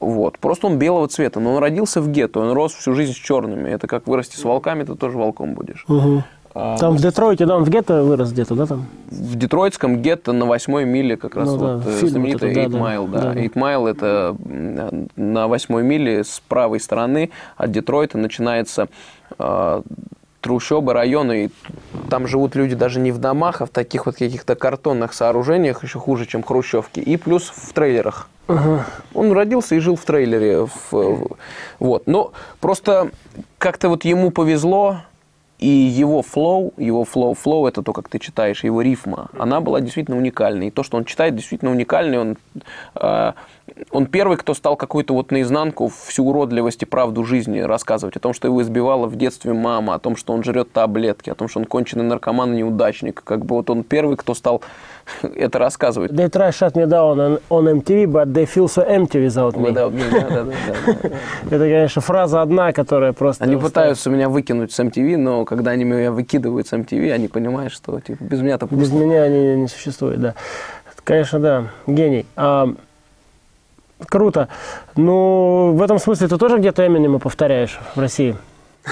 Вот. 0.00 0.38
Просто 0.38 0.66
он 0.66 0.78
белого 0.78 1.08
цвета. 1.08 1.40
Но 1.40 1.54
он 1.54 1.58
родился 1.58 2.02
в 2.02 2.10
гетто, 2.10 2.40
он 2.40 2.52
рос 2.52 2.74
всю 2.74 2.92
жизнь 2.94 3.12
с 3.12 3.16
черными. 3.16 3.70
Это 3.70 3.86
как 3.86 4.06
вырасти 4.06 4.36
с 4.36 4.44
волками, 4.44 4.84
ты 4.84 4.94
тоже 4.94 5.16
волком 5.16 5.54
будешь. 5.54 5.84
Мгм. 5.88 6.24
А 6.56 6.78
Там 6.78 6.96
в 6.96 7.00
Детройте, 7.00 7.46
да, 7.46 7.56
он 7.56 7.64
в 7.64 7.68
гетто 7.68 8.02
вырос 8.04 8.30
где-то, 8.30 8.54
да, 8.54 8.66
там? 8.66 8.86
в 9.10 9.34
детройтском 9.36 10.00
гетто 10.02 10.32
на 10.32 10.46
восьмой 10.46 10.84
миле 10.84 11.16
как 11.16 11.34
раз 11.34 11.48
Ну 11.48 11.58
да, 11.58 11.76
вот 11.78 11.86
э, 11.86 11.96
фильм 11.98 12.08
знаменитый 12.10 12.48
вот 12.50 12.56
Eight 12.58 12.68
да, 12.68 12.78
да. 12.78 12.84
Mile. 12.84 13.08
Да. 13.10 13.20
Да, 13.20 13.32
да. 13.32 13.40
Eight 13.40 13.52
Mile 13.54 13.90
это 13.90 14.36
на 15.16 15.48
восьмой 15.48 15.82
миле 15.82 16.22
с 16.22 16.40
правой 16.48 16.78
стороны 16.78 17.30
от 17.56 17.72
Детройта 17.72 18.18
начинается 18.18 18.88
э, 19.38 19.82
трущобы, 20.40 20.92
районы. 20.92 21.46
И 21.46 21.50
там 22.08 22.28
живут 22.28 22.54
люди 22.54 22.76
даже 22.76 23.00
не 23.00 23.10
в 23.10 23.18
домах, 23.18 23.60
а 23.60 23.66
в 23.66 23.70
таких 23.70 24.06
вот 24.06 24.14
каких-то 24.16 24.54
картонных 24.54 25.12
сооружениях, 25.12 25.82
еще 25.82 25.98
хуже, 25.98 26.24
чем 26.26 26.44
хрущевки. 26.44 27.00
И 27.00 27.16
плюс 27.16 27.50
в 27.54 27.72
трейлерах. 27.72 28.28
Он 29.14 29.32
родился 29.32 29.74
и 29.74 29.78
жил 29.80 29.96
в 29.96 30.04
трейлере. 30.04 30.66
в- 30.66 30.92
в- 30.92 31.30
вот. 31.80 32.06
Но 32.06 32.32
просто 32.60 33.10
как-то 33.58 33.88
вот 33.88 34.04
ему 34.04 34.30
повезло, 34.30 34.98
и 35.64 35.66
его 35.66 36.20
flow, 36.20 36.74
его 36.76 37.04
flow, 37.04 37.32
flow 37.32 37.66
это 37.66 37.82
то, 37.82 37.94
как 37.94 38.10
ты 38.10 38.18
читаешь, 38.18 38.64
его 38.64 38.82
рифма, 38.82 39.28
она 39.38 39.62
была 39.62 39.80
действительно 39.80 40.18
уникальной. 40.18 40.66
И 40.66 40.70
то, 40.70 40.82
что 40.82 40.98
он 40.98 41.06
читает, 41.06 41.34
действительно 41.36 41.70
уникальный. 41.70 42.18
Он, 42.18 42.36
э, 42.96 43.32
он 43.90 44.06
первый, 44.06 44.36
кто 44.36 44.52
стал 44.52 44.76
какой-то 44.76 45.14
вот 45.14 45.30
наизнанку 45.30 45.88
всю 45.88 46.26
уродливость 46.26 46.82
и 46.82 46.84
правду 46.84 47.24
жизни 47.24 47.60
рассказывать. 47.60 48.14
О 48.16 48.20
том, 48.20 48.34
что 48.34 48.46
его 48.46 48.60
избивала 48.60 49.06
в 49.06 49.16
детстве 49.16 49.54
мама, 49.54 49.94
о 49.94 49.98
том, 49.98 50.16
что 50.16 50.34
он 50.34 50.44
жрет 50.44 50.70
таблетки, 50.70 51.30
о 51.30 51.34
том, 51.34 51.48
что 51.48 51.60
он 51.60 51.64
конченый 51.64 52.04
наркоман 52.04 52.52
и 52.52 52.58
неудачник. 52.58 53.22
Как 53.24 53.46
бы 53.46 53.54
вот 53.54 53.70
он 53.70 53.84
первый, 53.84 54.18
кто 54.18 54.34
стал 54.34 54.60
это 55.22 55.58
рассказывать. 55.58 56.10
They 56.12 56.28
try 56.30 56.50
shut 56.50 56.74
me 56.74 56.86
down 56.86 57.18
on, 57.18 57.42
on 57.50 57.82
MTV, 57.82 58.06
but 58.06 58.32
they 58.32 58.46
feel 58.46 58.66
so 58.66 58.86
empty 58.86 59.24
without 59.26 59.54
me. 59.54 59.72
Да, 59.72 59.88
да, 59.90 60.10
да, 60.10 60.44
да, 60.44 60.44
да. 60.44 61.08
Это, 61.50 61.58
конечно, 61.58 62.02
фраза 62.02 62.42
одна, 62.42 62.72
которая 62.72 63.12
просто... 63.12 63.44
Они 63.44 63.56
пытаются 63.56 64.10
меня 64.10 64.28
выкинуть 64.28 64.72
с 64.72 64.80
MTV, 64.80 65.16
но 65.16 65.44
когда 65.44 65.72
они 65.72 65.84
меня 65.84 66.10
выкидывают 66.12 66.66
с 66.68 66.72
MTV, 66.72 67.12
они 67.12 67.28
понимают, 67.28 67.72
что 67.72 68.00
типа, 68.00 68.22
без 68.22 68.40
меня-то 68.40 68.66
Без 68.66 68.88
пусто. 68.90 68.94
меня 68.94 69.22
они 69.22 69.56
не 69.56 69.68
существуют, 69.68 70.20
да. 70.20 70.34
Конечно, 71.04 71.38
да, 71.38 71.64
гений. 71.86 72.24
А, 72.34 72.68
круто. 74.06 74.48
Ну, 74.96 75.72
в 75.74 75.82
этом 75.82 75.98
смысле 75.98 76.28
ты 76.28 76.38
тоже 76.38 76.58
где-то 76.58 76.86
Эминема 76.86 77.18
повторяешь 77.18 77.78
в 77.94 78.00
России? 78.00 78.36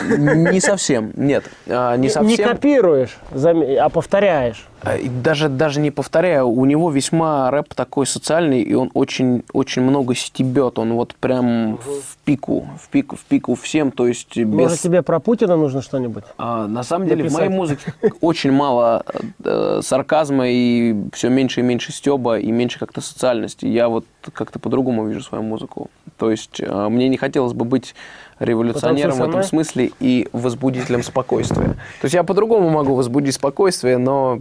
Не 0.08 0.60
совсем, 0.60 1.12
нет. 1.16 1.44
А, 1.68 1.96
Не 1.96 2.02
Не 2.04 2.08
совсем. 2.08 2.48
копируешь, 2.48 3.16
зам- 3.32 3.62
а 3.78 3.88
повторяешь. 3.88 4.66
А, 4.82 4.96
Даже, 5.22 5.48
даже 5.48 5.80
не 5.80 5.90
повторяю, 5.90 6.48
у 6.48 6.64
него 6.64 6.90
весьма 6.90 7.50
рэп 7.50 7.74
такой 7.74 8.06
социальный, 8.06 8.62
и 8.62 8.74
он 8.74 8.90
очень, 8.94 9.44
очень 9.52 9.82
много 9.82 10.14
стебет. 10.14 10.78
Он 10.78 10.94
вот 10.94 11.14
прям 11.14 11.76
в 11.76 12.16
пику, 12.24 12.66
в 12.80 12.88
пику, 12.88 13.16
в 13.16 13.20
пику 13.20 13.54
всем, 13.54 13.92
то 13.92 14.08
есть 14.08 14.36
без... 14.36 14.46
Может, 14.46 14.80
тебе 14.80 15.02
про 15.02 15.20
Путина 15.20 15.56
нужно 15.56 15.82
что-нибудь? 15.82 16.24
А, 16.38 16.66
на 16.66 16.82
самом 16.82 17.06
деле 17.06 17.22
в 17.22 17.24
написать? 17.26 17.46
моей 17.48 17.56
музыке 17.56 17.94
очень 18.20 18.50
мало 18.50 19.04
э, 19.44 19.80
сарказма 19.82 20.48
и 20.48 20.96
все 21.12 21.28
меньше 21.28 21.60
и 21.60 21.62
меньше 21.62 21.92
стеба 21.92 22.38
и 22.38 22.50
меньше 22.50 22.78
как-то 22.80 23.00
социальности. 23.00 23.66
Я 23.66 23.88
вот 23.88 24.04
как-то 24.32 24.58
по-другому 24.58 25.06
вижу 25.06 25.22
свою 25.22 25.44
музыку. 25.44 25.90
То 26.22 26.30
есть 26.30 26.60
э, 26.60 26.88
мне 26.88 27.08
не 27.08 27.16
хотелось 27.16 27.52
бы 27.52 27.64
быть 27.64 27.96
революционером 28.38 29.16
в 29.16 29.22
этом 29.22 29.42
смысле 29.42 29.90
и 29.98 30.28
возбудителем 30.32 31.02
спокойствия. 31.02 31.70
То 31.70 32.04
есть 32.04 32.14
я 32.14 32.22
по-другому 32.22 32.70
могу 32.70 32.94
возбудить 32.94 33.34
спокойствие, 33.34 33.98
но 33.98 34.38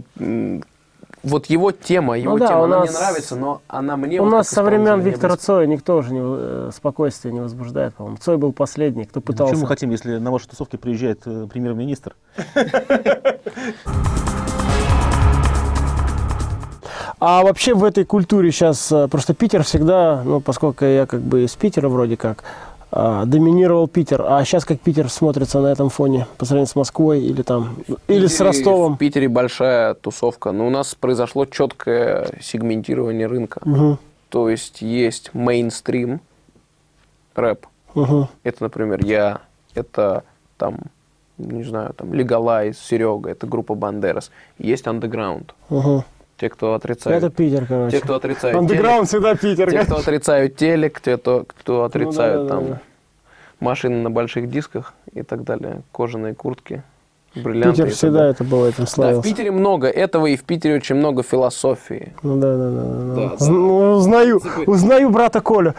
вот 1.24 1.46
его 1.46 1.72
тема, 1.72 2.16
его 2.16 2.34
Ну 2.34 2.38
да, 2.38 2.46
тема, 2.46 2.60
у 2.60 2.64
она 2.66 2.78
нас- 2.78 2.90
мне 2.90 2.98
нравится, 3.00 3.34
но 3.34 3.62
она 3.66 3.96
мне 3.96 4.20
У 4.20 4.24
вот 4.26 4.30
нас 4.30 4.48
со 4.48 4.62
времен 4.62 5.00
Виктора 5.00 5.30
близка. 5.34 5.44
Цоя 5.44 5.66
никто 5.66 5.96
уже 5.96 6.12
не, 6.12 6.20
э, 6.22 6.70
спокойствие 6.72 7.34
не 7.34 7.40
возбуждает, 7.40 7.94
по-моему. 7.96 8.16
Цой 8.18 8.36
был 8.36 8.52
последний, 8.52 9.04
кто 9.04 9.20
пытался. 9.20 9.50
Почему 9.54 9.62
мы 9.62 9.66
хотим, 9.66 9.90
если 9.90 10.18
на 10.18 10.30
ваши 10.30 10.46
тусовки 10.48 10.76
приезжает 10.76 11.22
э, 11.26 11.48
премьер-министр? 11.52 12.14
А 17.24 17.44
вообще 17.44 17.72
в 17.72 17.84
этой 17.84 18.04
культуре 18.04 18.50
сейчас 18.50 18.90
э, 18.90 19.06
просто 19.06 19.32
Питер 19.32 19.62
всегда, 19.62 20.22
ну, 20.24 20.40
поскольку 20.40 20.84
я 20.84 21.06
как 21.06 21.20
бы 21.20 21.44
из 21.44 21.54
Питера 21.54 21.88
вроде 21.88 22.16
как, 22.16 22.42
а, 22.90 23.26
доминировал 23.26 23.86
Питер. 23.86 24.24
А 24.26 24.44
сейчас 24.44 24.64
как 24.64 24.80
Питер 24.80 25.08
смотрится 25.08 25.60
на 25.60 25.68
этом 25.68 25.88
фоне 25.88 26.26
по 26.36 26.44
сравнению 26.44 26.66
с 26.66 26.74
Москвой 26.74 27.20
или 27.22 27.42
там, 27.42 27.76
или 28.08 28.26
с 28.26 28.40
Питере- 28.40 28.44
Ростовом? 28.46 28.96
В 28.96 28.98
Питере 28.98 29.28
большая 29.28 29.94
тусовка, 29.94 30.50
но 30.50 30.66
у 30.66 30.70
нас 30.70 30.96
произошло 30.96 31.44
четкое 31.44 32.26
сегментирование 32.40 33.28
рынка. 33.28 33.60
Угу, 33.64 33.98
То 34.28 34.50
есть 34.50 34.82
есть 34.82 35.32
мейнстрим 35.32 36.20
рэп. 37.36 37.68
угу. 37.94 38.28
Это, 38.42 38.64
например, 38.64 39.04
я, 39.04 39.42
это 39.76 40.24
там, 40.58 40.76
не 41.38 41.62
знаю, 41.62 41.94
там 41.94 42.10
Legalize, 42.12 42.74
Серега, 42.74 43.30
это 43.30 43.46
группа 43.46 43.76
Бандерас. 43.76 44.32
Есть 44.58 44.88
андеграунд. 44.88 45.54
Угу. 45.70 46.04
Те, 46.42 46.48
кто 46.48 46.74
отрицают. 46.74 47.22
Это 47.22 47.32
Питер, 47.32 47.66
короче. 47.66 47.98
Те, 47.98 48.02
кто 48.02 48.16
отрицают 48.16 48.58
Андеграунд 48.58 49.06
всегда 49.06 49.36
Питер. 49.36 49.70
телек, 49.70 49.82
те, 49.82 49.86
кто 49.86 49.96
отрицают 50.00 50.56
телек, 50.56 51.00
те, 51.00 51.16
кто, 51.16 51.44
кто 51.46 51.84
отрицают 51.84 52.42
Ну 52.42 52.48
да, 52.48 52.54
да, 52.54 52.60
там 52.60 52.68
да. 52.70 52.80
машины 53.60 54.02
на 54.02 54.10
больших 54.10 54.50
дисках 54.50 54.92
и 55.14 55.22
так 55.22 55.44
далее, 55.44 55.82
кожаные 55.92 56.34
куртки, 56.34 56.82
бриллианты. 57.36 57.82
Питер 57.82 57.94
всегда 57.94 58.26
это 58.26 58.42
было, 58.42 58.66
этим 58.66 58.78
Да, 58.78 58.84
в 58.86 58.90
славился. 58.90 59.22
Питере 59.22 59.52
много 59.52 59.86
этого, 59.86 60.26
и 60.26 60.36
в 60.36 60.42
Питере 60.42 60.74
очень 60.74 60.96
много 60.96 61.22
философии. 61.22 62.12
Ну 62.24 62.36
да, 62.40 62.56
да, 62.56 62.70
да. 62.70 62.82
да, 62.82 63.14
Да, 63.14 63.28
да. 63.28 63.36
да. 63.36 63.46
Ну, 63.52 63.92
Узнаю, 63.92 64.40
узнаю 64.66 65.10
брата 65.10 65.40
Колю. 65.40 65.74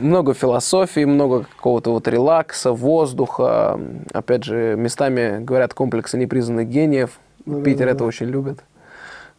Много 0.00 0.34
философии, 0.34 1.04
много 1.04 1.44
какого-то 1.44 1.92
вот 1.92 2.08
релакса, 2.08 2.72
воздуха. 2.72 3.78
Опять 4.12 4.42
же, 4.42 4.74
местами, 4.76 5.44
говорят, 5.44 5.74
комплексы 5.74 6.18
непризнанных 6.18 6.66
гениев. 6.68 7.20
Ну 7.44 7.58
да, 7.58 7.64
Питер 7.64 7.84
да, 7.86 7.90
это 7.92 7.98
да. 8.00 8.04
очень 8.06 8.26
любит. 8.26 8.58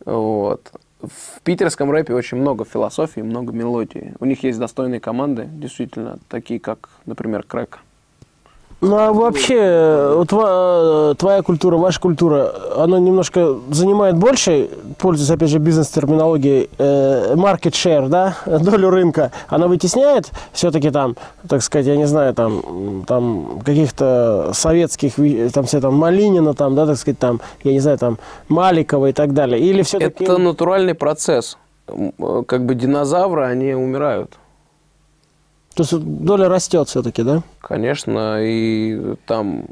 Вот. 0.07 0.71
В 1.01 1.41
питерском 1.43 1.91
рэпе 1.91 2.13
очень 2.13 2.37
много 2.37 2.63
философии, 2.63 3.19
много 3.19 3.51
мелодии. 3.51 4.15
У 4.21 4.25
них 4.25 4.41
есть 4.43 4.57
достойные 4.57 5.01
команды, 5.01 5.45
действительно, 5.51 6.17
такие 6.29 6.61
как, 6.61 6.89
например, 7.05 7.43
Крэк. 7.43 7.79
Ну 8.79 8.95
а 8.95 9.11
вообще, 9.11 9.55
э, 9.57 10.13
вот 10.17 10.31
ва- 10.31 11.15
твоя 11.17 11.41
культура, 11.41 11.77
ваша 11.77 11.99
культура, 11.99 12.51
она 12.77 12.99
немножко 12.99 13.55
занимает 13.71 14.15
больше, 14.17 14.69
пользуясь, 14.99 15.31
опять 15.31 15.49
же, 15.49 15.57
бизнес-терминологией, 15.57 16.69
э, 16.77 17.33
market 17.33 17.71
share, 17.71 18.07
да, 18.07 18.35
долю 18.45 18.91
рынка. 18.91 19.31
Она 19.47 19.67
вытесняет 19.67 20.31
все-таки 20.53 20.91
там, 20.91 21.15
так 21.49 21.63
сказать, 21.63 21.87
я 21.87 21.97
не 21.97 22.05
знаю, 22.05 22.35
там, 22.35 23.03
там 23.07 23.61
каких-то 23.65 24.51
советских, 24.53 25.15
там 25.53 25.63
все 25.63 25.81
там 25.81 25.95
Малинина, 25.95 26.53
там, 26.53 26.75
да, 26.75 26.85
так 26.85 26.97
сказать, 26.97 27.17
там, 27.17 27.41
я 27.63 27.71
не 27.71 27.79
знаю, 27.79 27.97
там 27.97 28.19
Маликова 28.47 29.07
и 29.07 29.13
так 29.13 29.33
далее. 29.33 29.59
Или 29.59 29.81
все-таки... 29.81 30.23
Это 30.23 30.37
натуральный 30.37 30.93
процесс. 30.93 31.57
Э, 31.87 32.43
Как 32.47 32.63
бы 32.63 32.75
динозавры, 32.75 33.43
они 33.45 33.73
умирают. 33.73 34.33
То 35.77 35.83
есть 35.83 35.93
доля 35.95 36.49
растет 36.49 36.89
все-таки, 36.89 37.21
да? 37.21 37.43
Конечно, 37.61 38.39
и 38.41 39.13
там, 39.27 39.65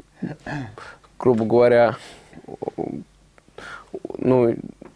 грубо 1.18 1.44
говоря, 1.44 1.96
ну, 4.16 4.54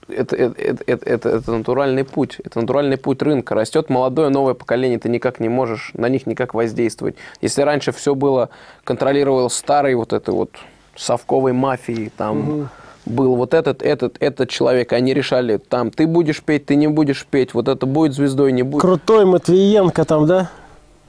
это, 0.09 0.37
это, 0.37 0.63
это, 0.63 0.85
это, 0.87 1.29
это- 1.29 1.51
натуральный 1.51 2.05
путь. 2.05 2.39
Это 2.45 2.61
натуральный 2.61 2.97
путь 2.97 3.23
рынка. 3.23 3.57
Растет 3.57 3.91
молодое 3.91 4.29
новое 4.29 4.55
поколение, 4.55 5.01
ты 5.01 5.09
никак 5.09 5.41
не 5.41 5.49
можешь 5.49 5.91
на 5.95 6.09
них 6.09 6.29
никак 6.29 6.55
воздействовать. 6.55 7.17
Если 7.41 7.63
раньше 7.63 7.91
все 7.91 8.15
было, 8.15 8.51
контролировал 8.85 9.51
старый 9.51 9.97
вот 9.97 10.13
это 10.13 10.31
вот 10.31 10.51
совковой 10.95 11.53
мафией, 11.53 12.13
там 12.17 12.69
был 13.05 13.35
вот 13.35 13.53
этот, 13.53 13.83
этот, 13.83 14.17
этот 14.21 14.49
человек, 14.49 14.93
они 14.93 15.13
решали, 15.13 15.57
там, 15.57 15.91
ты 15.91 16.07
будешь 16.07 16.41
петь, 16.41 16.67
ты 16.67 16.77
не 16.77 16.87
будешь 16.87 17.27
петь, 17.27 17.53
вот 17.53 17.67
это 17.67 17.85
будет 17.87 18.13
звездой, 18.13 18.53
не 18.53 18.63
будет. 18.63 18.83
Крутой 18.83 19.25
Матвиенко 19.25 20.05
там, 20.05 20.27
да? 20.29 20.51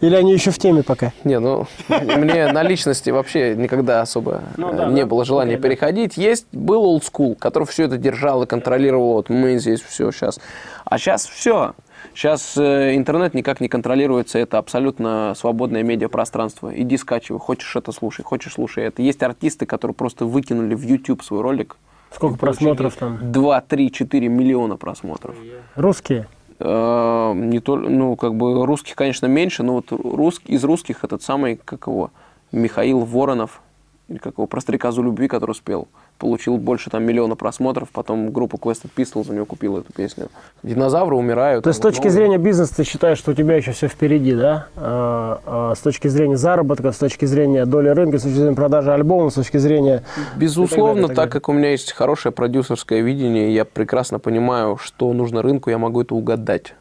Или 0.01 0.15
они 0.15 0.33
еще 0.33 0.51
в 0.51 0.57
теме 0.57 0.83
пока? 0.83 1.13
Не, 1.23 1.39
ну, 1.39 1.67
мне 1.87 2.51
на 2.51 2.63
личности 2.63 3.11
вообще 3.11 3.55
никогда 3.55 4.01
особо 4.01 4.41
Ну 4.57 4.73
э, 4.73 4.75
да, 4.75 4.85
не 4.87 5.01
да, 5.01 5.07
было 5.07 5.23
желания 5.23 5.57
да. 5.57 5.61
переходить. 5.61 6.17
Есть, 6.17 6.47
был 6.51 6.95
old 6.95 7.03
school, 7.03 7.35
который 7.35 7.65
все 7.65 7.83
это 7.83 7.97
держал 7.97 8.41
и 8.43 8.47
контролировал. 8.47 9.13
Вот 9.13 9.29
мы 9.29 9.57
здесь 9.59 9.79
все 9.81 10.11
сейчас. 10.11 10.39
А 10.85 10.97
сейчас 10.97 11.27
все. 11.27 11.73
Сейчас 12.15 12.57
э, 12.57 12.95
интернет 12.95 13.35
никак 13.35 13.61
не 13.61 13.69
контролируется, 13.69 14.39
это 14.39 14.57
абсолютно 14.57 15.33
свободное 15.37 15.83
медиапространство. 15.83 16.71
Иди 16.75 16.97
скачивай, 16.97 17.39
хочешь 17.39 17.75
это 17.75 17.91
слушай, 17.91 18.23
хочешь 18.23 18.53
слушай 18.53 18.83
это. 18.83 19.03
Есть 19.03 19.21
артисты, 19.21 19.65
которые 19.65 19.95
просто 19.95 20.25
выкинули 20.25 20.73
в 20.73 20.81
YouTube 20.81 21.23
свой 21.23 21.41
ролик. 21.41 21.77
Сколько 22.11 22.37
просмотров 22.37 22.95
там? 22.95 23.31
2, 23.31 23.61
3, 23.61 23.91
4 23.91 24.27
миллиона 24.27 24.75
просмотров. 24.75 25.35
Русские? 25.75 26.27
Э, 26.63 27.33
не 27.35 27.59
то, 27.59 27.75
ну, 27.75 28.15
как 28.15 28.35
бы 28.35 28.65
русских, 28.65 28.95
конечно, 28.95 29.25
меньше, 29.25 29.63
но 29.63 29.73
вот 29.73 29.91
рус- 29.91 30.41
из 30.45 30.63
русских 30.63 31.03
этот 31.03 31.23
самый, 31.23 31.55
как 31.55 31.87
его, 31.87 32.11
Михаил 32.51 32.99
Воронов, 32.99 33.61
или 34.07 34.17
как 34.17 34.33
его, 34.33 34.45
про 34.45 34.61
любви, 35.01 35.27
который 35.27 35.55
спел, 35.55 35.87
получил 36.21 36.57
больше 36.57 36.91
там 36.91 37.03
миллиона 37.03 37.35
просмотров, 37.35 37.89
потом 37.91 38.31
группа 38.31 38.57
Quested 38.57 38.91
Pistols 38.95 39.25
у 39.29 39.33
него 39.33 39.45
купила 39.45 39.79
эту 39.79 39.91
песню. 39.91 40.29
Динозавры 40.61 41.15
умирают. 41.15 41.63
То 41.63 41.69
есть 41.69 41.79
с 41.79 41.83
вот 41.83 41.89
точки 41.89 42.03
новые- 42.03 42.11
зрения 42.11 42.37
бизнеса 42.37 42.75
ты 42.75 42.83
считаешь, 42.83 43.17
что 43.17 43.31
у 43.31 43.33
тебя 43.33 43.55
еще 43.55 43.71
все 43.71 43.87
впереди, 43.87 44.35
да? 44.35 44.67
А, 44.75 45.41
а, 45.47 45.75
с 45.75 45.79
точки 45.79 46.07
зрения 46.09 46.37
заработка, 46.37 46.91
с 46.91 46.97
точки 46.99 47.25
зрения 47.25 47.65
доли 47.65 47.89
рынка, 47.89 48.19
с 48.19 48.21
точки 48.21 48.35
зрения 48.35 48.55
продажи 48.55 48.93
альбома, 48.93 49.31
с 49.31 49.33
точки 49.33 49.57
зрения... 49.57 50.03
Безусловно, 50.37 50.99
и 50.99 51.01
так 51.01 51.07
далее, 51.07 51.13
и 51.13 51.15
так 51.15 51.31
так 51.31 51.31
как 51.31 51.49
у 51.49 51.53
меня 51.53 51.71
есть 51.71 51.91
хорошее 51.93 52.33
продюсерское 52.33 53.01
видение, 53.01 53.51
я 53.55 53.65
прекрасно 53.65 54.19
понимаю, 54.19 54.77
что 54.77 55.11
нужно 55.13 55.41
рынку, 55.41 55.71
я 55.71 55.79
могу 55.79 56.03
это 56.03 56.13
угадать. 56.13 56.75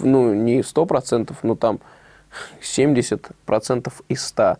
Ну, 0.00 0.34
не 0.34 0.62
100%, 0.62 1.32
но 1.44 1.54
там 1.54 1.78
70% 2.60 3.92
из 4.08 4.26
100 4.26 4.56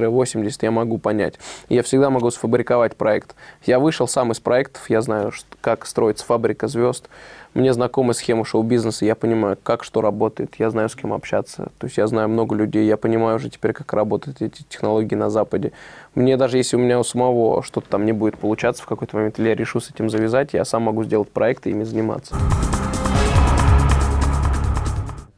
80 0.00 0.62
я 0.62 0.70
могу 0.70 0.98
понять. 0.98 1.38
Я 1.68 1.82
всегда 1.82 2.10
могу 2.10 2.30
сфабриковать 2.30 2.96
проект. 2.96 3.34
Я 3.64 3.78
вышел 3.78 4.08
сам 4.08 4.32
из 4.32 4.40
проектов, 4.40 4.88
я 4.88 5.00
знаю, 5.02 5.32
как 5.60 5.86
строится 5.86 6.24
фабрика 6.24 6.68
звезд. 6.68 7.08
Мне 7.54 7.74
знакома 7.74 8.14
схема 8.14 8.46
шоу-бизнеса, 8.46 9.04
я 9.04 9.14
понимаю, 9.14 9.58
как 9.62 9.84
что 9.84 10.00
работает, 10.00 10.54
я 10.58 10.70
знаю, 10.70 10.88
с 10.88 10.94
кем 10.94 11.12
общаться. 11.12 11.70
То 11.78 11.86
есть 11.86 11.98
я 11.98 12.06
знаю 12.06 12.30
много 12.30 12.54
людей, 12.54 12.86
я 12.86 12.96
понимаю 12.96 13.36
уже 13.36 13.50
теперь, 13.50 13.74
как 13.74 13.92
работают 13.92 14.40
эти 14.40 14.62
технологии 14.62 15.14
на 15.14 15.28
Западе. 15.28 15.72
Мне 16.14 16.38
даже 16.38 16.56
если 16.56 16.76
у 16.76 16.78
меня 16.78 16.98
у 16.98 17.04
самого 17.04 17.62
что-то 17.62 17.90
там 17.90 18.06
не 18.06 18.12
будет 18.12 18.38
получаться 18.38 18.82
в 18.82 18.86
какой-то 18.86 19.16
момент, 19.16 19.38
или 19.38 19.48
я 19.48 19.54
решу 19.54 19.80
с 19.80 19.90
этим 19.90 20.08
завязать, 20.08 20.54
я 20.54 20.64
сам 20.64 20.82
могу 20.82 21.04
сделать 21.04 21.30
проекты 21.30 21.68
и 21.68 21.72
ими 21.72 21.84
заниматься. 21.84 22.34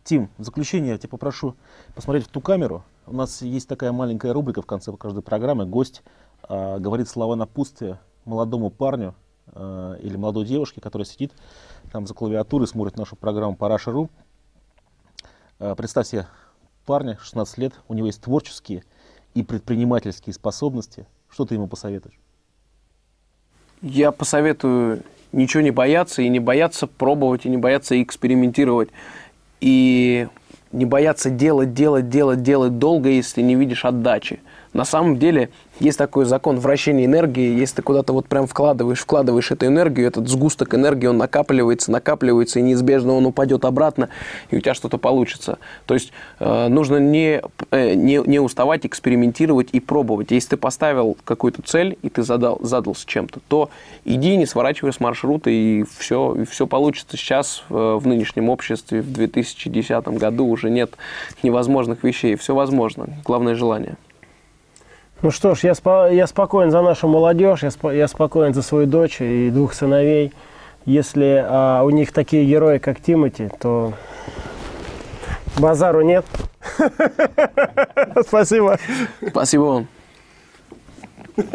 Тим, 0.04 0.28
в 0.38 0.44
заключение 0.44 0.92
я 0.92 0.98
тебя 0.98 1.08
попрошу 1.08 1.56
посмотреть 1.94 2.26
в 2.26 2.28
ту 2.28 2.40
камеру. 2.40 2.84
У 3.06 3.14
нас 3.14 3.42
есть 3.42 3.68
такая 3.68 3.92
маленькая 3.92 4.32
рубрика 4.32 4.62
в 4.62 4.66
конце 4.66 4.92
каждой 4.96 5.22
программы. 5.22 5.66
Гость 5.66 6.02
а, 6.42 6.78
говорит 6.78 7.08
слова 7.08 7.36
напутствия 7.36 8.00
молодому 8.24 8.70
парню 8.70 9.14
а, 9.48 9.94
или 9.96 10.16
молодой 10.16 10.46
девушке, 10.46 10.80
которая 10.80 11.04
сидит 11.04 11.32
там 11.92 12.06
за 12.06 12.14
клавиатурой, 12.14 12.66
смотрит 12.66 12.96
нашу 12.96 13.16
программу 13.16 13.56
Параша.ру. 13.56 14.08
А, 15.58 15.74
представь 15.74 16.06
себе 16.06 16.26
парня, 16.86 17.18
16 17.20 17.58
лет, 17.58 17.74
у 17.88 17.94
него 17.94 18.06
есть 18.06 18.22
творческие 18.22 18.84
и 19.34 19.42
предпринимательские 19.42 20.32
способности. 20.32 21.06
Что 21.28 21.44
ты 21.44 21.54
ему 21.54 21.66
посоветуешь? 21.66 22.18
Я 23.82 24.12
посоветую 24.12 25.02
ничего 25.32 25.62
не 25.62 25.72
бояться, 25.72 26.22
и 26.22 26.28
не 26.30 26.40
бояться 26.40 26.86
пробовать, 26.86 27.44
и 27.44 27.50
не 27.50 27.58
бояться 27.58 28.00
экспериментировать. 28.02 28.88
И 29.60 30.28
не 30.74 30.84
бояться 30.84 31.30
делать, 31.30 31.72
делать, 31.72 32.08
делать, 32.08 32.42
делать 32.42 32.78
долго, 32.78 33.08
если 33.08 33.40
не 33.42 33.54
видишь 33.54 33.84
отдачи. 33.84 34.40
На 34.74 34.84
самом 34.84 35.18
деле 35.18 35.50
есть 35.78 35.96
такой 35.96 36.24
закон 36.24 36.58
вращения 36.58 37.04
энергии, 37.06 37.58
если 37.58 37.76
ты 37.76 37.82
куда-то 37.82 38.12
вот 38.12 38.26
прям 38.26 38.48
вкладываешь, 38.48 38.98
вкладываешь 38.98 39.50
эту 39.52 39.66
энергию, 39.66 40.08
этот 40.08 40.28
сгусток 40.28 40.74
энергии, 40.74 41.06
он 41.06 41.16
накапливается, 41.16 41.92
накапливается, 41.92 42.58
и 42.58 42.62
неизбежно 42.62 43.14
он 43.14 43.24
упадет 43.24 43.64
обратно, 43.64 44.08
и 44.50 44.56
у 44.56 44.60
тебя 44.60 44.74
что-то 44.74 44.98
получится. 44.98 45.58
То 45.86 45.94
есть 45.94 46.12
э, 46.40 46.68
нужно 46.68 46.96
не, 46.96 47.40
э, 47.70 47.94
не, 47.94 48.20
не 48.26 48.40
уставать 48.40 48.84
экспериментировать 48.84 49.68
и 49.70 49.78
пробовать. 49.78 50.32
Если 50.32 50.50
ты 50.50 50.56
поставил 50.56 51.16
какую-то 51.24 51.62
цель, 51.62 51.96
и 52.02 52.08
ты 52.08 52.24
задал, 52.24 52.58
задал 52.60 52.96
с 52.96 53.04
чем-то, 53.04 53.40
то 53.46 53.70
иди, 54.04 54.36
не 54.36 54.46
сворачивай 54.46 54.92
с 54.92 54.98
маршрута, 54.98 55.50
и 55.50 55.84
все, 55.98 56.34
и 56.34 56.44
все 56.44 56.66
получится. 56.66 57.16
Сейчас 57.16 57.62
э, 57.70 57.74
в 57.74 58.06
нынешнем 58.08 58.48
обществе, 58.48 59.02
в 59.02 59.12
2010 59.12 60.08
году 60.08 60.46
уже 60.46 60.68
нет 60.68 60.94
невозможных 61.44 62.02
вещей, 62.02 62.34
все 62.34 62.56
возможно. 62.56 63.06
Главное 63.24 63.54
желание. 63.54 63.96
Ну 65.22 65.30
что 65.30 65.54
ж, 65.54 65.60
я, 65.64 65.72
спо- 65.72 66.12
я 66.12 66.26
спокоен 66.26 66.70
за 66.70 66.82
нашу 66.82 67.08
молодежь, 67.08 67.62
я, 67.62 67.68
спо- 67.70 67.94
я 67.94 68.08
спокоен 68.08 68.52
за 68.52 68.62
свою 68.62 68.86
дочь 68.86 69.20
и 69.20 69.50
двух 69.50 69.72
сыновей. 69.74 70.32
Если 70.84 71.42
а, 71.46 71.82
у 71.82 71.90
них 71.90 72.12
такие 72.12 72.44
герои, 72.44 72.76
как 72.78 73.00
Тимати, 73.00 73.50
то 73.58 73.94
базару 75.58 76.02
нет. 76.02 76.26
Спасибо. 78.26 78.78
Спасибо 79.30 79.62
вам. 79.62 79.86